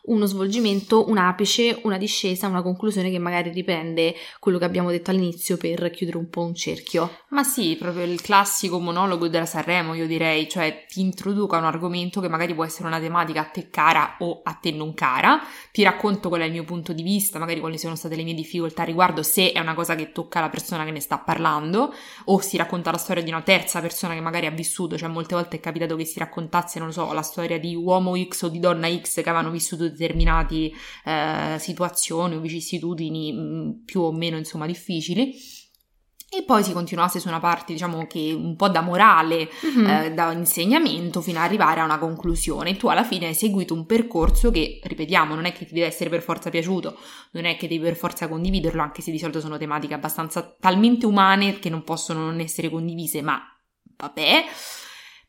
uno 0.05 0.25
svolgimento, 0.25 1.09
un 1.09 1.17
apice, 1.17 1.79
una 1.83 1.97
discesa, 1.97 2.47
una 2.47 2.61
conclusione 2.61 3.11
che 3.11 3.19
magari 3.19 3.51
riprende 3.51 4.15
quello 4.39 4.57
che 4.57 4.65
abbiamo 4.65 4.89
detto 4.89 5.11
all'inizio 5.11 5.57
per 5.57 5.91
chiudere 5.91 6.17
un 6.17 6.29
po' 6.29 6.41
un 6.41 6.55
cerchio. 6.55 7.19
Ma 7.29 7.43
sì, 7.43 7.75
proprio 7.77 8.03
il 8.05 8.21
classico 8.21 8.79
monologo 8.79 9.27
della 9.27 9.45
Sanremo, 9.45 9.93
io 9.93 10.07
direi, 10.07 10.49
cioè 10.49 10.85
ti 10.87 11.01
introduca 11.01 11.57
un 11.57 11.65
argomento 11.65 12.19
che 12.19 12.29
magari 12.29 12.55
può 12.55 12.65
essere 12.65 12.87
una 12.87 12.99
tematica 12.99 13.41
a 13.41 13.45
te 13.45 13.69
cara 13.69 14.15
o 14.19 14.41
a 14.43 14.53
te 14.53 14.71
non 14.71 14.93
cara, 14.93 15.39
ti 15.71 15.83
racconto 15.83 16.29
qual 16.29 16.41
è 16.41 16.45
il 16.45 16.51
mio 16.51 16.63
punto 16.63 16.93
di 16.93 17.03
vista, 17.03 17.37
magari 17.37 17.59
quali 17.59 17.77
sono 17.77 17.95
state 17.95 18.15
le 18.15 18.23
mie 18.23 18.33
difficoltà 18.33 18.83
riguardo, 18.83 19.21
se 19.21 19.51
è 19.51 19.59
una 19.59 19.75
cosa 19.75 19.93
che 19.93 20.11
tocca 20.11 20.39
la 20.39 20.49
persona 20.49 20.83
che 20.83 20.91
ne 20.91 20.99
sta 20.99 21.19
parlando, 21.19 21.93
o 22.25 22.39
si 22.39 22.57
racconta 22.57 22.89
la 22.89 22.97
storia 22.97 23.21
di 23.21 23.29
una 23.29 23.41
terza 23.41 23.81
persona 23.81 24.15
che 24.15 24.21
magari 24.21 24.47
ha 24.47 24.51
vissuto, 24.51 24.97
cioè 24.97 25.09
molte 25.27 25.35
volte 25.35 25.57
è 25.57 25.59
capitato 25.59 25.95
che 25.95 26.05
si 26.05 26.19
raccontasse, 26.19 26.79
non 26.79 26.87
lo 26.87 26.93
so, 26.93 27.11
la 27.11 27.21
storia 27.21 27.59
di 27.59 27.75
uomo 27.75 28.15
X 28.17 28.43
o 28.43 28.47
di 28.47 28.59
donna 28.59 28.87
X 28.89 29.15
che 29.15 29.29
avevano 29.29 29.51
vissuto 29.51 29.83
determinate 29.89 30.71
eh, 31.03 31.57
situazioni 31.59 32.35
o 32.35 32.39
vicissitudini 32.39 33.33
mh, 33.33 33.39
mm, 33.39 33.71
più 33.85 34.01
o 34.01 34.11
meno, 34.11 34.37
insomma, 34.37 34.65
difficili. 34.65 35.35
E 36.29 36.43
poi 36.43 36.61
si 36.61 36.73
continuasse 36.73 37.21
su 37.21 37.29
una 37.29 37.39
parte, 37.39 37.71
diciamo 37.71 38.05
che 38.05 38.33
un 38.35 38.57
po' 38.57 38.67
da 38.67 38.81
morale, 38.81 39.49
mm-hmm. 39.65 39.89
eh, 39.89 40.13
da 40.13 40.33
insegnamento, 40.33 41.21
fino 41.21 41.39
ad 41.39 41.45
arrivare 41.45 41.79
a 41.79 41.85
una 41.85 41.97
conclusione. 41.97 42.75
Tu 42.75 42.87
alla 42.87 43.05
fine 43.05 43.27
hai 43.27 43.33
seguito 43.33 43.73
un 43.73 43.85
percorso 43.85 44.51
che, 44.51 44.81
ripetiamo, 44.83 45.35
non 45.35 45.45
è 45.45 45.53
che 45.53 45.65
ti 45.65 45.73
deve 45.73 45.87
essere 45.87 46.09
per 46.09 46.21
forza 46.21 46.49
piaciuto, 46.49 46.97
non 47.31 47.45
è 47.45 47.55
che 47.55 47.69
devi 47.69 47.81
per 47.81 47.95
forza 47.95 48.27
condividerlo, 48.27 48.81
anche 48.81 49.01
se 49.01 49.11
di 49.11 49.19
solito 49.19 49.39
sono 49.39 49.57
tematiche 49.57 49.93
abbastanza 49.93 50.55
talmente 50.59 51.05
umane 51.05 51.59
che 51.59 51.69
non 51.69 51.83
possono 51.83 52.25
non 52.25 52.41
essere 52.41 52.69
condivise, 52.69 53.21
ma 53.21 53.41
vabbè. 53.95 54.45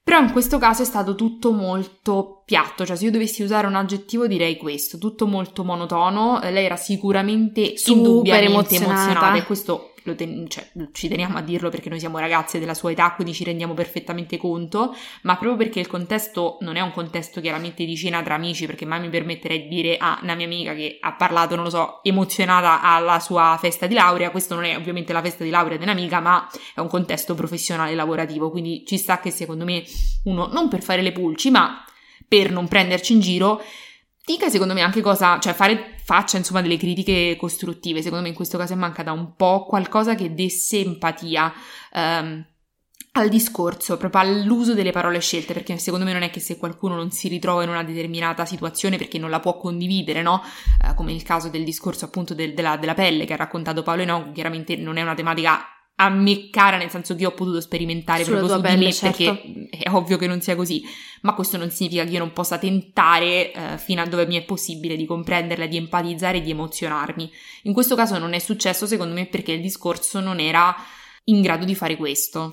Però 0.09 0.23
in 0.23 0.33
questo 0.33 0.57
caso 0.57 0.81
è 0.81 0.87
stato 0.87 1.14
tutto 1.14 1.53
molto 1.53 2.40
piatto, 2.47 2.87
cioè 2.87 2.97
se 2.97 3.05
io 3.05 3.11
dovessi 3.11 3.42
usare 3.42 3.66
un 3.66 3.75
aggettivo 3.75 4.27
direi 4.27 4.57
questo, 4.57 4.97
tutto 4.97 5.27
molto 5.27 5.64
monotono, 5.64 6.40
lei 6.44 6.64
era 6.64 6.77
sicuramente 6.77 7.77
Super 7.77 8.07
indubbiamente 8.07 8.77
emozionata. 8.77 9.03
emozionata 9.03 9.37
e 9.37 9.44
questo 9.44 9.88
ten- 10.14 10.49
cioè, 10.49 10.68
ci 10.92 11.09
teniamo 11.09 11.38
a 11.38 11.42
dirlo 11.42 11.68
perché 11.68 11.88
noi 11.88 11.99
siamo 11.99 12.18
ragazze 12.18 12.59
della 12.59 12.75
sua 12.75 12.90
età, 12.90 13.12
quindi 13.12 13.33
ci 13.33 13.44
rendiamo 13.44 13.75
perfettamente 13.75 14.37
conto, 14.37 14.94
ma 15.23 15.37
proprio 15.37 15.57
perché 15.57 15.81
il 15.81 15.87
contesto 15.87 16.59
non 16.61 16.77
è 16.77 16.81
un 16.81 16.92
contesto 16.92 17.40
chiaramente 17.40 17.85
di 17.85 17.97
cena 17.97 18.23
tra 18.23 18.35
amici, 18.35 18.66
perché 18.66 18.85
mai 18.85 19.01
mi 19.01 19.09
permetterei 19.09 19.62
di 19.62 19.68
dire 19.68 19.97
a 19.97 20.18
una 20.23 20.35
mia 20.35 20.47
amica 20.47 20.75
che 20.75 20.99
ha 21.01 21.14
parlato, 21.14 21.55
non 21.55 21.64
lo 21.64 21.71
so, 21.71 22.01
emozionata 22.03 22.83
alla 22.83 23.21
sua 23.21 23.57
festa 23.61 23.87
di 23.87 23.94
laurea, 23.94 24.31
questo 24.31 24.55
non 24.55 24.64
è 24.64 24.77
ovviamente 24.77 25.12
la 25.12 25.23
festa 25.23 25.44
di 25.44 25.51
laurea 25.51 25.77
di 25.77 25.83
un'amica, 25.83 26.21
ma 26.21 26.49
è 26.75 26.81
un 26.81 26.88
contesto 26.88 27.35
professionale 27.35 27.94
lavorativo, 27.94 28.51
quindi 28.51 28.85
ci 28.87 28.97
sta 28.97 29.21
che 29.21 29.31
secondo 29.31 29.64
me 29.64 29.83
uno, 30.25 30.47
non 30.47 30.68
per 30.68 30.83
fare 30.83 31.03
le 31.03 31.12
pulci, 31.12 31.51
ma 31.51 31.85
per 32.27 32.51
non 32.51 32.68
prenderci 32.68 33.14
in 33.14 33.21
giro, 33.21 33.62
dica 34.29 34.51
secondo 34.51 34.75
me 34.75 34.83
anche 34.83 35.01
cosa, 35.01 35.38
cioè 35.38 35.55
fare, 35.55 35.95
faccia 36.05 36.37
insomma 36.37 36.61
delle 36.61 36.77
critiche 36.77 37.35
costruttive, 37.38 38.03
secondo 38.03 38.25
me 38.25 38.29
in 38.29 38.35
questo 38.35 38.59
caso 38.59 38.75
è 38.75 38.77
mancata 38.77 39.11
un 39.11 39.35
po' 39.35 39.64
qualcosa 39.64 40.14
che 40.14 40.35
desse 40.35 40.81
empatia 40.81 41.51
um, 41.95 42.45
al 43.12 43.29
discorso, 43.31 43.97
proprio 43.97 44.21
all'uso 44.21 44.75
delle 44.75 44.93
parole 44.93 45.19
scelte, 45.21 45.55
perché 45.55 45.79
secondo 45.79 46.05
me 46.05 46.12
non 46.12 46.23
è 46.23 46.31
che 46.31 46.41
se 46.41 46.59
qualcuno 46.59 46.95
non 46.95 47.11
si 47.11 47.29
ritrova 47.29 47.62
in 47.62 47.71
una 47.71 47.83
determinata 47.83 48.45
situazione 48.45 48.99
perché 48.99 49.19
non 49.19 49.31
la 49.31 49.41
può 49.41 49.57
condividere, 49.57 50.21
no? 50.21 50.43
Uh, 50.85 50.95
come 50.95 51.12
il 51.12 51.23
caso 51.23 51.49
del 51.49 51.64
discorso 51.64 52.05
appunto 52.05 52.35
del, 52.35 52.53
della, 52.53 52.77
della, 52.77 52.95
pelle 52.95 53.25
che 53.25 53.33
ha 53.33 53.37
raccontato 53.37 53.83
Paolo 53.83 54.03
Enoch, 54.03 54.33
chiaramente 54.33 54.77
non 54.77 54.99
è 54.99 55.03
una 55.03 55.14
tematica 55.14 55.78
a 56.00 56.11
me 56.11 56.48
cara, 56.50 56.76
nel 56.76 56.90
senso 56.90 57.16
che 57.16 57.22
io 57.22 57.30
ho 57.30 57.34
potuto 57.34 57.61
sperimentare 57.61 58.22
Sulla 58.22 58.38
proprio 58.38 58.56
su 58.56 58.62
pelle, 58.62 58.78
di 58.78 58.84
me, 58.84 58.92
certo. 58.92 59.24
perché 59.24 59.68
è 59.70 59.90
ovvio 59.90 60.16
che 60.16 60.28
non 60.28 60.40
sia 60.40 60.54
così, 60.54 60.82
ma 61.22 61.34
questo 61.34 61.56
non 61.56 61.70
significa 61.70 62.04
che 62.04 62.11
io 62.11 62.20
non 62.20 62.32
possa 62.32 62.56
tentare 62.56 63.52
eh, 63.52 63.78
fino 63.78 64.00
a 64.00 64.06
dove 64.06 64.24
mi 64.26 64.37
è 64.37 64.44
possibile 64.44 64.94
di 64.94 65.04
comprenderla, 65.06 65.66
di 65.66 65.76
empatizzare, 65.76 66.40
di 66.40 66.50
emozionarmi. 66.50 67.28
In 67.62 67.72
questo 67.72 67.96
caso 67.96 68.16
non 68.18 68.32
è 68.32 68.38
successo, 68.38 68.87
secondo 68.87 69.12
me, 69.12 69.26
perché 69.26 69.52
il 69.52 69.61
discorso 69.61 70.20
non 70.20 70.38
era 70.38 70.74
in 71.29 71.41
grado 71.41 71.64
di 71.64 71.75
fare 71.75 71.97
questo. 71.97 72.51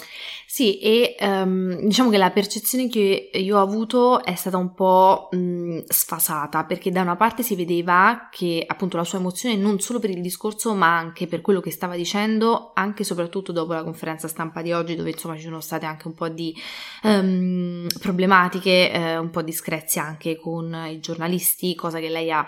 Sì, 0.48 0.80
e 0.80 1.18
um, 1.20 1.82
diciamo 1.82 2.10
che 2.10 2.18
la 2.18 2.30
percezione 2.30 2.88
che 2.88 3.30
io 3.34 3.58
ho 3.58 3.62
avuto 3.62 4.24
è 4.24 4.36
stata 4.36 4.56
un 4.56 4.74
po' 4.74 5.28
mh, 5.32 5.80
sfasata, 5.88 6.64
perché 6.64 6.92
da 6.92 7.02
una 7.02 7.18
parte 7.18 7.44
si 7.44 7.56
vedeva 7.56 8.30
che 8.32 8.64
appunto 8.66 8.96
la 8.96 9.04
sua 9.04 9.20
emozione 9.20 9.58
non 9.58 9.80
solo 9.80 10.00
per 10.00 10.12
il 10.12 10.22
discorso, 10.22 10.74
ma 10.74 10.96
anche 10.96 11.28
per 11.28 11.42
quello 11.42 11.60
che 11.60 11.72
stava 11.72 11.96
dicendo, 11.96 12.72
anche 12.74 13.02
e 13.02 13.06
soprattutto 13.06 13.52
dopo 13.52 13.74
la 13.74 13.84
conferenza 13.84 14.30
stampa 14.30 14.62
di 14.62 14.72
oggi, 14.72 14.96
dove 14.96 15.10
insomma 15.10 15.36
ci 15.36 15.44
sono 15.44 15.60
state 15.60 15.86
anche 15.86 16.08
un 16.08 16.14
po' 16.14 16.30
di 16.30 16.56
um, 17.04 17.88
problematiche, 18.00 18.92
eh, 18.92 19.18
un 19.18 19.32
po' 19.32 19.42
di 19.42 19.52
screzia 19.52 20.04
anche 20.06 20.38
con 20.38 20.74
i 20.90 21.00
giornalisti, 21.00 21.76
cosa 21.76 22.00
che 22.00 22.10
lei 22.10 22.32
ha 22.32 22.48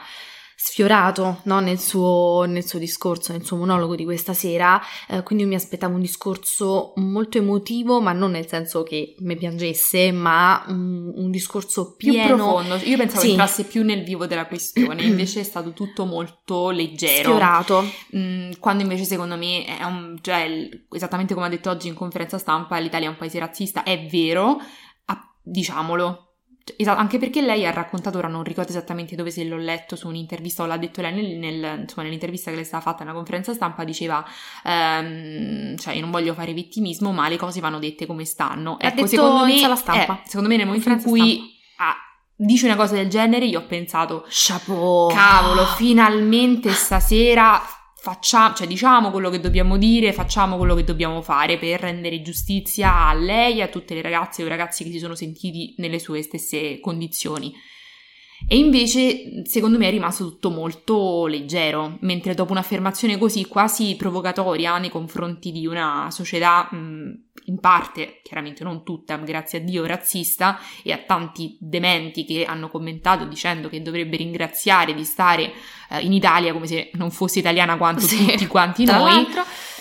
sfiorato 0.59 1.41
no? 1.43 1.59
nel, 1.59 1.77
suo, 1.77 2.45
nel, 2.47 2.65
suo, 2.65 2.79
discorso, 2.79 3.31
nel 3.31 3.45
suo 3.45 3.57
monologo 3.57 3.95
di 3.95 4.03
questa 4.03 4.33
sera, 4.33 4.81
eh, 5.07 5.21
quindi 5.21 5.45
mi 5.45 5.53
aspettavo 5.53 5.93
un 5.93 6.01
discorso 6.01 6.93
molto 6.95 7.37
emotivo, 7.37 8.01
ma 8.01 8.11
non 8.11 8.31
nel 8.31 8.47
senso 8.47 8.81
che 8.81 9.13
mi 9.19 9.37
piangesse, 9.37 10.11
ma 10.11 10.65
un, 10.67 11.11
un 11.13 11.29
discorso 11.29 11.95
pieno. 11.95 12.25
più 12.25 12.35
profondo. 12.35 12.75
Io 12.85 12.97
pensavo 12.97 13.21
sì. 13.21 13.29
entrasse 13.29 13.65
più 13.65 13.83
nel 13.83 14.03
vivo 14.03 14.25
della 14.25 14.47
questione, 14.47 15.03
invece 15.05 15.41
è 15.41 15.43
stato 15.43 15.73
tutto 15.73 16.05
molto 16.05 16.71
leggero. 16.71 17.29
Sfiorato. 17.29 17.83
Mm, 18.15 18.53
quando 18.59 18.81
invece 18.81 19.03
secondo 19.03 19.37
me 19.37 19.63
è 19.63 19.83
un, 19.83 20.17
cioè, 20.21 20.69
esattamente 20.91 21.35
come 21.35 21.45
ha 21.45 21.49
detto 21.49 21.69
oggi 21.69 21.87
in 21.87 21.93
conferenza 21.93 22.39
stampa, 22.39 22.79
l'Italia 22.79 23.05
è 23.05 23.11
un 23.11 23.17
paese 23.17 23.37
razzista, 23.37 23.83
è 23.83 24.07
vero, 24.07 24.57
diciamolo, 25.47 26.26
Esatto, 26.75 26.99
anche 26.99 27.17
perché 27.17 27.41
lei 27.41 27.65
ha 27.65 27.71
raccontato, 27.71 28.17
ora 28.17 28.27
non 28.27 28.43
ricordo 28.43 28.71
esattamente 28.71 29.15
dove 29.15 29.31
se 29.31 29.43
l'ho 29.43 29.57
letto 29.57 29.95
su 29.95 30.07
un'intervista 30.07 30.63
o 30.63 30.65
l'ha 30.65 30.77
detto 30.77 31.01
lei 31.01 31.13
nel, 31.13 31.37
nel, 31.37 31.79
insomma, 31.81 32.03
nell'intervista 32.03 32.51
che 32.51 32.57
le 32.57 32.63
stava 32.63 32.83
fatta 32.83 33.03
nella 33.03 33.15
conferenza 33.15 33.53
stampa, 33.53 33.83
diceva, 33.83 34.25
ehm, 34.63 35.77
cioè 35.77 35.93
io 35.93 36.01
non 36.01 36.11
voglio 36.11 36.33
fare 36.33 36.53
vittimismo, 36.53 37.11
ma 37.11 37.29
le 37.29 37.37
cose 37.37 37.59
vanno 37.59 37.79
dette 37.79 38.05
come 38.05 38.25
stanno. 38.25 38.77
Ha 38.79 38.87
ecco, 38.87 38.95
detto 38.95 39.07
secondo 39.07 39.45
me, 39.45 39.57
sala 39.57 39.75
stampa. 39.75 40.21
Eh, 40.21 40.27
secondo 40.27 40.49
me 40.49 40.57
nel 40.57 40.65
momento 40.65 40.89
in 40.89 41.01
cui 41.01 41.55
dice 42.39 42.65
una 42.65 42.75
cosa 42.75 42.93
del 42.95 43.09
genere, 43.09 43.45
io 43.45 43.59
ho 43.59 43.65
pensato, 43.65 44.25
chapeau, 44.29 45.09
cavolo, 45.09 45.65
finalmente 45.65 46.71
stasera 46.71 47.59
facciamo, 48.07 48.55
cioè 48.55 48.67
diciamo 48.67 49.11
quello 49.11 49.29
che 49.29 49.41
dobbiamo 49.41 49.75
dire, 49.75 50.13
facciamo 50.13 50.55
quello 50.55 50.75
che 50.75 50.85
dobbiamo 50.85 51.21
fare 51.21 51.57
per 51.57 51.81
rendere 51.81 52.21
giustizia 52.21 53.05
a 53.05 53.13
lei 53.13 53.57
e 53.57 53.63
a 53.63 53.67
tutte 53.67 53.93
le 53.95 54.01
ragazze 54.01 54.43
i 54.43 54.47
ragazzi 54.47 54.85
che 54.85 54.91
si 54.91 54.99
sono 54.99 55.13
sentiti 55.13 55.75
nelle 55.79 55.99
sue 55.99 56.21
stesse 56.21 56.79
condizioni. 56.79 57.53
E 58.47 58.57
invece, 58.57 59.45
secondo 59.45 59.77
me, 59.77 59.87
è 59.87 59.91
rimasto 59.91 60.23
tutto 60.25 60.49
molto 60.49 61.25
leggero, 61.25 61.97
mentre 62.01 62.35
dopo 62.35 62.51
un'affermazione 62.51 63.17
così 63.17 63.45
quasi 63.45 63.95
provocatoria 63.97 64.77
nei 64.77 64.89
confronti 64.89 65.51
di 65.51 65.65
una 65.65 66.09
società 66.11 66.69
mh, 66.71 67.23
in 67.45 67.59
parte, 67.59 68.21
chiaramente 68.23 68.63
non 68.63 68.83
tutta, 68.83 69.15
grazie 69.17 69.59
a 69.59 69.61
Dio, 69.61 69.85
razzista, 69.85 70.59
e 70.83 70.91
a 70.91 70.97
tanti 70.97 71.57
dementi 71.59 72.25
che 72.25 72.45
hanno 72.45 72.69
commentato 72.69 73.25
dicendo 73.25 73.69
che 73.69 73.81
dovrebbe 73.81 74.17
ringraziare 74.17 74.93
di 74.93 75.03
stare 75.03 75.53
eh, 75.89 76.01
in 76.01 76.13
Italia 76.13 76.53
come 76.53 76.67
se 76.67 76.91
non 76.93 77.09
fosse 77.09 77.39
italiana 77.39 77.77
quanto 77.77 78.01
sì, 78.01 78.25
tutti 78.27 78.47
quanti 78.47 78.85
noi, 78.85 79.25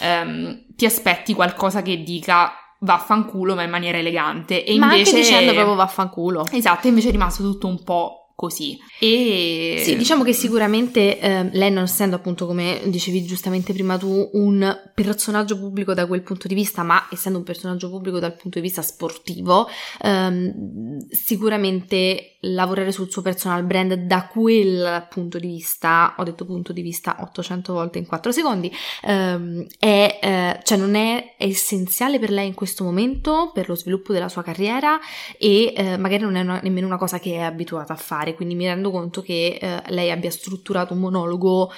ehm, 0.00 0.64
ti 0.74 0.86
aspetti 0.86 1.34
qualcosa 1.34 1.82
che 1.82 2.02
dica 2.02 2.52
vaffanculo 2.80 3.54
ma 3.54 3.62
in 3.62 3.70
maniera 3.70 3.98
elegante. 3.98 4.64
E 4.64 4.76
ma 4.78 4.86
invece... 4.92 5.10
anche 5.10 5.22
dicendo 5.22 5.52
proprio 5.52 5.74
vaffanculo. 5.74 6.44
Esatto, 6.50 6.88
invece 6.88 7.08
è 7.08 7.12
rimasto 7.12 7.42
tutto 7.42 7.66
un 7.66 7.82
po' 7.82 8.25
così. 8.36 8.78
E 9.00 9.80
sì, 9.82 9.96
diciamo 9.96 10.22
che 10.22 10.34
sicuramente 10.34 11.18
eh, 11.18 11.48
lei, 11.52 11.72
non 11.72 11.84
essendo 11.84 12.16
appunto, 12.16 12.46
come 12.46 12.82
dicevi 12.84 13.24
giustamente 13.24 13.72
prima 13.72 13.96
tu, 13.96 14.28
un 14.34 14.90
personaggio 14.94 15.58
pubblico 15.58 15.94
da 15.94 16.06
quel 16.06 16.22
punto 16.22 16.46
di 16.46 16.54
vista, 16.54 16.82
ma 16.82 17.08
essendo 17.10 17.38
un 17.38 17.44
personaggio 17.44 17.88
pubblico 17.88 18.20
dal 18.20 18.36
punto 18.36 18.58
di 18.58 18.66
vista 18.66 18.82
sportivo, 18.82 19.66
ehm, 20.02 21.06
sicuramente 21.08 22.36
lavorare 22.40 22.92
sul 22.92 23.10
suo 23.10 23.22
personal 23.22 23.64
brand 23.64 23.94
da 23.94 24.26
quel 24.26 25.06
punto 25.08 25.38
di 25.38 25.46
vista, 25.46 26.14
ho 26.18 26.22
detto 26.22 26.44
punto 26.44 26.72
di 26.72 26.82
vista 26.82 27.16
800 27.20 27.72
volte 27.72 27.98
in 27.98 28.06
4 28.06 28.32
secondi, 28.32 28.70
ehm, 29.02 29.66
è, 29.78 30.18
eh, 30.22 30.60
cioè 30.62 30.78
non 30.78 30.94
è 30.94 31.34
essenziale 31.38 32.18
per 32.18 32.30
lei 32.30 32.46
in 32.46 32.54
questo 32.54 32.84
momento 32.84 33.50
per 33.52 33.68
lo 33.68 33.74
sviluppo 33.74 34.12
della 34.12 34.28
sua 34.28 34.42
carriera 34.42 34.98
e 35.38 35.72
eh, 35.76 35.96
magari 35.96 36.22
non 36.22 36.36
è 36.36 36.40
una, 36.40 36.60
nemmeno 36.62 36.86
una 36.86 36.98
cosa 36.98 37.18
che 37.18 37.34
è 37.34 37.40
abituata 37.40 37.92
a 37.94 37.96
fare, 37.96 38.25
quindi 38.34 38.54
mi 38.54 38.66
rendo 38.66 38.90
conto 38.90 39.22
che 39.22 39.58
eh, 39.60 39.82
lei 39.88 40.10
abbia 40.10 40.30
strutturato 40.30 40.94
un 40.94 41.00
monologo 41.00 41.70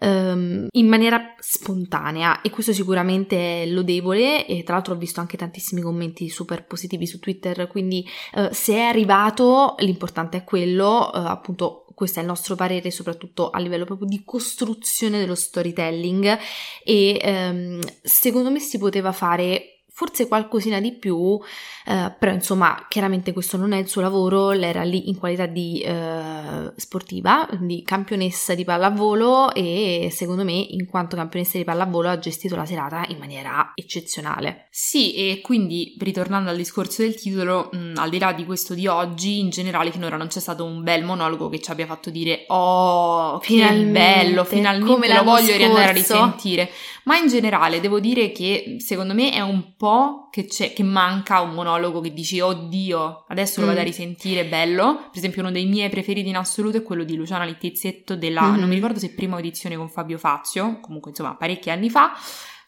ehm, 0.00 0.68
in 0.70 0.86
maniera 0.86 1.34
spontanea 1.38 2.40
e 2.42 2.50
questo 2.50 2.72
sicuramente 2.72 3.62
è 3.62 3.66
lodevole 3.66 4.46
e 4.46 4.62
tra 4.62 4.74
l'altro 4.74 4.94
ho 4.94 4.98
visto 4.98 5.20
anche 5.20 5.36
tantissimi 5.36 5.80
commenti 5.80 6.28
super 6.28 6.66
positivi 6.66 7.06
su 7.06 7.18
Twitter, 7.18 7.66
quindi 7.66 8.06
eh, 8.34 8.50
se 8.52 8.74
è 8.74 8.80
arrivato 8.80 9.74
l'importante 9.78 10.38
è 10.38 10.44
quello, 10.44 11.12
eh, 11.12 11.18
appunto 11.18 11.86
questo 11.94 12.18
è 12.18 12.22
il 12.22 12.28
nostro 12.28 12.56
parere 12.56 12.90
soprattutto 12.90 13.48
a 13.48 13.58
livello 13.58 13.86
proprio 13.86 14.06
di 14.06 14.22
costruzione 14.22 15.18
dello 15.18 15.34
storytelling 15.34 16.38
e 16.84 17.18
ehm, 17.22 17.80
secondo 18.02 18.50
me 18.50 18.58
si 18.58 18.76
poteva 18.76 19.12
fare 19.12 19.75
forse 19.96 20.28
qualcosina 20.28 20.78
di 20.78 20.92
più, 20.92 21.40
eh, 21.86 22.14
però 22.18 22.30
insomma 22.30 22.84
chiaramente 22.86 23.32
questo 23.32 23.56
non 23.56 23.72
è 23.72 23.78
il 23.78 23.88
suo 23.88 24.02
lavoro, 24.02 24.50
lei 24.50 24.68
era 24.68 24.82
lì 24.82 25.08
in 25.08 25.16
qualità 25.16 25.46
di 25.46 25.80
eh, 25.80 26.70
sportiva, 26.76 27.48
di 27.58 27.82
campionessa 27.82 28.54
di 28.54 28.62
pallavolo 28.62 29.54
e 29.54 30.10
secondo 30.12 30.44
me 30.44 30.52
in 30.52 30.86
quanto 30.86 31.16
campionessa 31.16 31.56
di 31.56 31.64
pallavolo 31.64 32.10
ha 32.10 32.18
gestito 32.18 32.56
la 32.56 32.66
serata 32.66 33.06
in 33.08 33.16
maniera 33.16 33.72
eccezionale. 33.74 34.66
Sì, 34.68 35.14
e 35.14 35.40
quindi 35.40 35.96
ritornando 35.98 36.50
al 36.50 36.56
discorso 36.56 37.00
del 37.00 37.14
titolo, 37.14 37.70
mh, 37.72 37.94
al 37.96 38.10
di 38.10 38.18
là 38.18 38.34
di 38.34 38.44
questo 38.44 38.74
di 38.74 38.86
oggi, 38.86 39.38
in 39.38 39.48
generale 39.48 39.92
finora 39.92 40.18
non 40.18 40.26
c'è 40.26 40.40
stato 40.40 40.62
un 40.62 40.82
bel 40.82 41.04
monologo 41.04 41.48
che 41.48 41.62
ci 41.62 41.70
abbia 41.70 41.86
fatto 41.86 42.10
dire 42.10 42.44
oh, 42.48 43.40
finalmente, 43.40 43.92
bello, 43.92 44.44
finalmente 44.44 45.14
lo 45.14 45.22
voglio 45.22 45.46
scorso. 45.46 45.56
riandare 45.56 45.88
a 45.88 45.92
risentire. 45.92 46.70
Ma 47.04 47.16
in 47.16 47.28
generale 47.28 47.80
devo 47.80 48.00
dire 48.00 48.32
che 48.32 48.76
secondo 48.80 49.14
me 49.14 49.30
è 49.30 49.40
un 49.40 49.76
po' 49.76 49.85
che, 50.30 50.46
c'è, 50.46 50.72
che 50.72 50.82
manca 50.82 51.40
un 51.40 51.54
monologo 51.54 52.00
che 52.00 52.12
dici 52.12 52.40
oddio, 52.40 53.24
adesso 53.28 53.60
lo 53.60 53.66
vado 53.66 53.78
a 53.78 53.82
mm. 53.82 53.86
risentire, 53.86 54.44
bello. 54.46 54.96
Per 55.10 55.18
esempio 55.18 55.42
uno 55.42 55.50
dei 55.50 55.66
miei 55.66 55.88
preferiti 55.88 56.28
in 56.28 56.36
assoluto 56.36 56.76
è 56.76 56.82
quello 56.82 57.04
di 57.04 57.16
Luciana 57.16 57.44
Littizzetto 57.44 58.16
della, 58.16 58.42
mm-hmm. 58.42 58.58
non 58.60 58.68
mi 58.68 58.74
ricordo 58.74 58.98
se 58.98 59.14
prima 59.14 59.36
audizione 59.36 59.76
con 59.76 59.88
Fabio 59.88 60.18
Fazio, 60.18 60.80
comunque 60.80 61.10
insomma 61.10 61.34
parecchi 61.36 61.70
anni 61.70 61.90
fa 61.90 62.12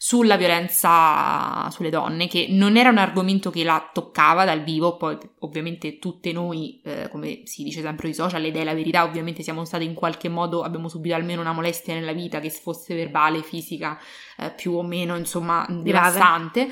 sulla 0.00 0.36
violenza 0.36 1.68
sulle 1.70 1.90
donne, 1.90 2.28
che 2.28 2.46
non 2.50 2.76
era 2.76 2.88
un 2.88 2.98
argomento 2.98 3.50
che 3.50 3.64
la 3.64 3.90
toccava 3.92 4.44
dal 4.44 4.62
vivo, 4.62 4.96
poi 4.96 5.18
ovviamente 5.40 5.98
tutte 5.98 6.30
noi, 6.30 6.80
eh, 6.84 7.08
come 7.10 7.42
si 7.44 7.64
dice 7.64 7.82
sempre 7.82 8.06
sui 8.06 8.14
social, 8.14 8.44
ed 8.44 8.56
è 8.56 8.62
la 8.62 8.74
verità, 8.74 9.02
ovviamente 9.02 9.42
siamo 9.42 9.64
state 9.64 9.82
in 9.82 9.94
qualche 9.94 10.28
modo, 10.28 10.62
abbiamo 10.62 10.88
subito 10.88 11.16
almeno 11.16 11.40
una 11.40 11.52
molestia 11.52 11.94
nella 11.94 12.12
vita, 12.12 12.38
che 12.38 12.48
fosse 12.48 12.94
verbale, 12.94 13.42
fisica, 13.42 13.98
eh, 14.38 14.52
più 14.52 14.74
o 14.74 14.84
meno, 14.84 15.16
insomma, 15.16 15.66
devastante. 15.68 16.70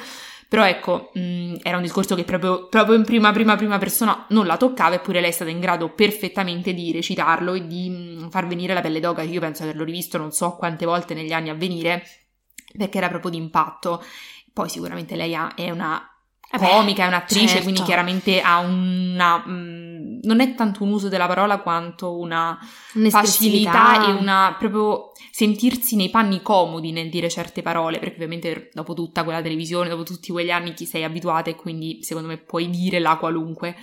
Però 0.48 0.64
ecco, 0.64 1.10
mh, 1.14 1.20
mm, 1.20 1.54
era 1.62 1.76
un 1.76 1.82
discorso 1.82 2.14
che 2.14 2.24
proprio, 2.24 2.68
proprio, 2.68 2.94
in 2.94 3.04
prima, 3.04 3.32
prima, 3.32 3.56
prima 3.56 3.78
persona 3.78 4.26
non 4.30 4.46
la 4.46 4.56
toccava, 4.56 4.94
eppure 4.94 5.20
lei 5.20 5.30
è 5.30 5.32
stata 5.32 5.50
in 5.50 5.58
grado 5.58 5.90
perfettamente 5.90 6.72
di 6.72 6.92
recitarlo 6.92 7.54
e 7.54 7.66
di 7.66 7.88
mh, 7.90 8.24
mm, 8.24 8.28
far 8.28 8.46
venire 8.46 8.72
la 8.72 8.80
pelle 8.80 9.00
d'oca. 9.00 9.22
Io 9.22 9.40
penso 9.40 9.62
di 9.62 9.68
averlo 9.68 9.84
rivisto 9.84 10.18
non 10.18 10.30
so 10.30 10.56
quante 10.56 10.86
volte 10.86 11.14
negli 11.14 11.32
anni 11.32 11.48
a 11.48 11.54
venire, 11.54 12.04
perché 12.76 12.98
era 12.98 13.08
proprio 13.08 13.30
d'impatto. 13.32 14.02
Poi 14.52 14.68
sicuramente 14.68 15.16
lei 15.16 15.34
ha, 15.34 15.54
è 15.54 15.70
una 15.70 16.00
comica, 16.56 17.04
è 17.04 17.08
un'attrice, 17.08 17.46
certo. 17.48 17.62
quindi 17.62 17.82
chiaramente 17.82 18.40
ha 18.40 18.58
una... 18.58 19.38
Mh, 19.38 19.50
mm, 19.50 19.95
non 20.22 20.40
è 20.40 20.54
tanto 20.54 20.82
un 20.84 20.92
uso 20.92 21.08
della 21.08 21.26
parola 21.26 21.58
quanto 21.58 22.18
una 22.18 22.58
facilità 23.10 24.08
e 24.08 24.12
una 24.12 24.54
proprio 24.58 25.12
sentirsi 25.30 25.96
nei 25.96 26.10
panni 26.10 26.40
comodi 26.42 26.92
nel 26.92 27.10
dire 27.10 27.28
certe 27.28 27.62
parole, 27.62 27.98
perché 27.98 28.14
ovviamente 28.14 28.70
dopo 28.72 28.94
tutta 28.94 29.24
quella 29.24 29.42
televisione, 29.42 29.88
dopo 29.88 30.02
tutti 30.02 30.32
quegli 30.32 30.50
anni 30.50 30.74
ti 30.74 30.86
sei 30.86 31.04
abituata 31.04 31.50
e 31.50 31.56
quindi 31.56 32.02
secondo 32.02 32.28
me 32.28 32.38
puoi 32.38 32.70
dire 32.70 32.98
la 32.98 33.16
qualunque 33.16 33.76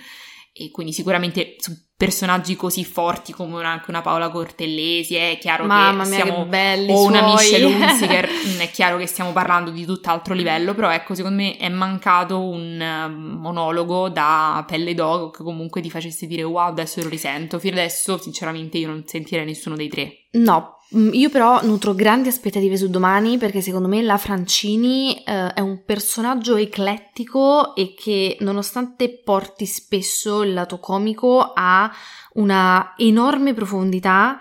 e 0.56 0.70
quindi 0.70 0.92
sicuramente 0.92 1.56
su 1.58 1.76
personaggi 1.96 2.54
così 2.54 2.84
forti 2.84 3.32
come 3.32 3.56
una, 3.56 3.70
anche 3.70 3.86
una 3.88 4.02
Paola 4.02 4.30
Cortellesi 4.30 5.16
è 5.16 5.36
chiaro 5.40 5.64
Mamma 5.64 6.04
che 6.04 6.08
mia, 6.10 6.20
stiamo 6.20 6.42
che 6.44 6.48
belli 6.48 6.92
o 6.92 7.02
una 7.02 7.36
suoi. 7.36 7.60
Michelle 7.60 7.74
Hunziker 7.74 8.28
mm, 8.28 8.58
è 8.60 8.70
chiaro 8.70 8.96
che 8.96 9.06
stiamo 9.06 9.32
parlando 9.32 9.70
di 9.72 9.84
tutt'altro 9.84 10.32
livello 10.32 10.72
però 10.72 10.92
ecco 10.92 11.16
secondo 11.16 11.42
me 11.42 11.56
è 11.56 11.68
mancato 11.68 12.40
un 12.40 12.80
uh, 12.80 13.38
monologo 13.40 14.08
da 14.10 14.64
pelle 14.64 14.94
d'oco 14.94 15.30
che 15.30 15.42
comunque 15.42 15.80
ti 15.80 15.90
facesse 15.90 16.28
dire 16.28 16.44
wow 16.44 16.68
adesso 16.68 17.02
lo 17.02 17.08
risento 17.08 17.58
fino 17.58 17.74
adesso 17.74 18.16
sinceramente 18.18 18.78
io 18.78 18.86
non 18.86 19.02
sentirei 19.04 19.44
nessuno 19.44 19.74
dei 19.74 19.88
tre 19.88 20.26
no 20.34 20.73
io 20.90 21.28
però 21.28 21.64
nutro 21.64 21.94
grandi 21.94 22.28
aspettative 22.28 22.76
su 22.76 22.88
domani 22.88 23.36
perché 23.36 23.60
secondo 23.60 23.88
me 23.88 24.02
la 24.02 24.16
Francini 24.16 25.22
eh, 25.24 25.52
è 25.52 25.60
un 25.60 25.82
personaggio 25.84 26.56
eclettico 26.56 27.74
e 27.74 27.94
che 27.96 28.36
nonostante 28.40 29.10
porti 29.10 29.66
spesso 29.66 30.42
il 30.42 30.52
lato 30.52 30.78
comico 30.78 31.52
ha 31.54 31.90
una 32.34 32.94
enorme 32.96 33.54
profondità 33.54 34.38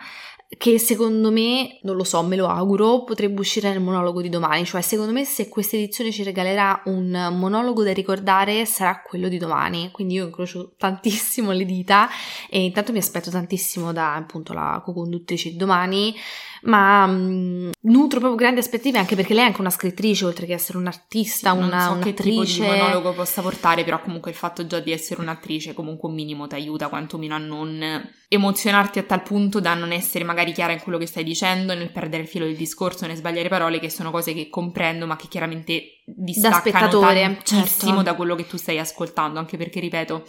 che 0.58 0.80
secondo 0.80 1.32
me, 1.32 1.80
non 1.84 1.96
lo 1.96 2.04
so, 2.04 2.22
me 2.24 2.36
lo 2.36 2.48
auguro, 2.48 3.04
potrebbe 3.04 3.40
uscire 3.40 3.70
nel 3.70 3.82
monologo 3.82 4.22
di 4.22 4.30
domani, 4.30 4.66
cioè 4.66 4.82
secondo 4.82 5.12
me 5.12 5.26
se 5.26 5.50
questa 5.50 5.76
edizione 5.76 6.12
ci 6.12 6.24
regalerà 6.24 6.82
un 6.86 7.30
monologo 7.34 7.84
da 7.84 7.94
ricordare 7.94 8.66
sarà 8.66 9.02
quello 9.02 9.28
di 9.28 9.38
domani, 9.38 9.90
quindi 9.92 10.16
io 10.16 10.26
incrocio 10.26 10.74
tantissimo 10.78 11.52
le 11.52 11.66
dita 11.66 12.10
e 12.50 12.64
intanto 12.64 12.92
mi 12.92 13.00
aspetto 13.00 13.30
tantissimo 13.30 13.92
da 13.94 14.16
appunto 14.16 14.54
la 14.54 14.82
co-conduttrice 14.84 15.50
di 15.50 15.56
domani, 15.56 16.16
ma 16.64 17.06
mh, 17.06 17.12
mm, 17.14 17.70
nutro 17.82 18.20
proprio 18.20 18.36
grandi 18.36 18.60
aspettative 18.60 18.98
anche 18.98 19.16
perché 19.16 19.34
lei 19.34 19.44
è 19.44 19.48
anche 19.48 19.62
una 19.62 19.70
scrittrice 19.70 20.26
oltre 20.26 20.46
che 20.46 20.54
essere 20.54 20.78
un'artista, 20.78 21.52
sì, 21.52 21.58
una, 21.58 21.86
so 21.86 21.92
un'attrice. 21.92 22.14
che 22.14 22.30
tipo 22.30 22.44
di 22.44 22.62
monologo 22.62 23.14
possa 23.14 23.42
portare, 23.42 23.84
però 23.84 24.02
comunque 24.02 24.32
il 24.32 24.38
fatto 24.38 24.66
già 24.66 24.80
di 24.80 24.92
essere 24.92 25.22
un'attrice 25.22 25.74
comunque 25.74 26.10
un 26.10 26.16
minimo 26.16 26.48
ti 26.48 26.56
aiuta 26.56 26.88
quantomeno 26.88 27.36
a 27.36 27.40
non 27.40 28.12
emozionarti 28.28 29.00
a 29.00 29.04
tal 29.04 29.22
punto 29.22 29.60
da 29.60 29.76
non 29.76 29.92
essere 29.92 30.24
magari 30.24 30.54
chiara 30.54 30.74
in 30.74 30.82
quello 30.82 30.98
che 30.98 31.06
stai 31.06 31.24
dicendo, 31.24 31.74
nel 31.74 31.92
perdere 31.92 32.24
il 32.24 32.30
filo 32.30 32.46
del 32.46 32.56
discorso, 32.56 33.06
nel 33.06 33.16
sbagliare 33.16 33.50
parole, 33.50 33.80
che 33.80 33.90
sono 33.90 34.10
cose 34.10 34.34
che 34.34 34.50
comprendo, 34.50 35.06
ma 35.06 35.16
che 35.16 35.28
chiaramente 35.28 36.02
distaccano 36.06 37.00
tantissimo 37.00 37.38
certo. 37.44 38.02
da 38.02 38.16
quello 38.16 38.36
che 38.36 38.48
tu 38.48 38.58
stai 38.58 38.80
ascoltando, 38.80 39.40
anche 39.40 39.58
perché, 39.58 39.80
ripeto, 39.80 40.26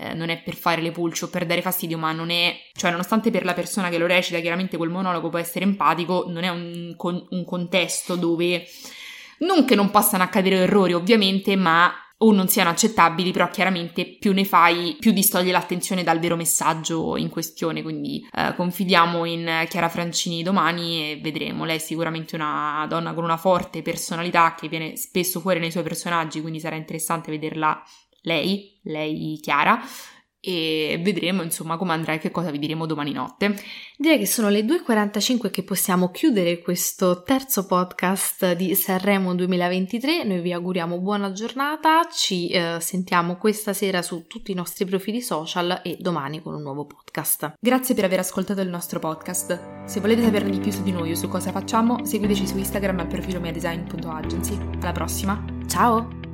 eh, 0.00 0.14
non 0.14 0.28
è 0.28 0.40
per 0.40 0.54
fare 0.54 0.80
le 0.80 0.92
pulci 0.92 1.24
o 1.24 1.28
per 1.28 1.44
dare 1.44 1.60
fastidio, 1.60 1.98
ma 1.98 2.12
non 2.12 2.30
è, 2.30 2.56
cioè 2.72 2.90
nonostante 2.90 3.32
per 3.32 3.44
la 3.44 3.52
persona 3.52 3.88
che 3.88 3.98
lo 3.98 4.06
recita 4.06 4.38
chiaramente 4.38 4.76
quel 4.76 4.90
monologo 4.90 5.28
può 5.28 5.38
essere 5.38 5.64
empatico, 5.64 6.26
non 6.28 6.44
è 6.44 6.48
un, 6.48 6.94
un 6.96 7.44
contesto 7.44 8.14
dove, 8.14 8.64
non 9.38 9.64
che 9.64 9.74
non 9.74 9.90
possano 9.90 10.22
accadere 10.22 10.56
errori 10.58 10.92
ovviamente, 10.94 11.56
ma 11.56 11.92
o 12.20 12.32
non 12.32 12.48
siano 12.48 12.70
accettabili, 12.70 13.30
però 13.30 13.48
chiaramente 13.48 14.04
più 14.04 14.32
ne 14.32 14.44
fai, 14.44 14.96
più 14.98 15.12
distoglie 15.12 15.52
l'attenzione 15.52 16.02
dal 16.02 16.18
vero 16.18 16.34
messaggio 16.34 17.16
in 17.16 17.28
questione. 17.28 17.82
Quindi 17.82 18.26
eh, 18.32 18.54
confidiamo 18.56 19.24
in 19.24 19.66
Chiara 19.68 19.88
Francini 19.88 20.42
domani 20.42 21.12
e 21.12 21.20
vedremo. 21.20 21.64
Lei 21.64 21.76
è 21.76 21.80
sicuramente 21.80 22.34
una 22.34 22.86
donna 22.88 23.14
con 23.14 23.22
una 23.22 23.36
forte 23.36 23.82
personalità 23.82 24.54
che 24.58 24.68
viene 24.68 24.96
spesso 24.96 25.38
fuori 25.38 25.60
nei 25.60 25.70
suoi 25.70 25.84
personaggi, 25.84 26.40
quindi 26.40 26.58
sarà 26.58 26.74
interessante 26.74 27.30
vederla 27.30 27.80
lei, 28.28 28.78
lei 28.82 29.38
Chiara 29.42 29.80
e 30.40 31.00
vedremo 31.02 31.42
insomma 31.42 31.76
come 31.76 31.92
andrà 31.92 32.12
e 32.12 32.18
che 32.18 32.30
cosa 32.30 32.50
vi 32.50 32.58
diremo 32.58 32.86
domani 32.86 33.12
notte. 33.12 33.56
Direi 33.96 34.18
che 34.18 34.26
sono 34.26 34.48
le 34.48 34.60
2.45 34.60 35.50
che 35.50 35.64
possiamo 35.64 36.10
chiudere 36.10 36.60
questo 36.60 37.22
terzo 37.22 37.66
podcast 37.66 38.54
di 38.54 38.74
Sanremo 38.74 39.34
2023. 39.34 40.24
Noi 40.24 40.40
vi 40.40 40.52
auguriamo 40.52 41.00
buona 41.00 41.32
giornata, 41.32 42.06
ci 42.10 42.48
eh, 42.48 42.78
sentiamo 42.80 43.36
questa 43.36 43.72
sera 43.72 44.00
su 44.02 44.26
tutti 44.26 44.52
i 44.52 44.54
nostri 44.54 44.84
profili 44.84 45.20
social 45.20 45.80
e 45.82 45.96
domani 45.98 46.40
con 46.40 46.54
un 46.54 46.62
nuovo 46.62 46.86
podcast. 46.86 47.54
Grazie 47.58 47.94
per 47.94 48.04
aver 48.04 48.20
ascoltato 48.20 48.60
il 48.60 48.68
nostro 48.68 49.00
podcast. 49.00 49.86
Se 49.86 50.00
volete 50.00 50.22
saperne 50.22 50.50
di 50.50 50.60
più 50.60 50.70
su 50.70 50.82
di 50.82 50.92
noi 50.92 51.10
o 51.10 51.14
su 51.16 51.28
cosa 51.28 51.50
facciamo, 51.50 52.04
seguiteci 52.04 52.46
su 52.46 52.56
Instagram 52.56 53.00
al 53.00 53.08
profilo 53.08 53.40
miadesign.agency. 53.40 54.56
Alla 54.80 54.92
prossima! 54.92 55.44
Ciao! 55.66 56.27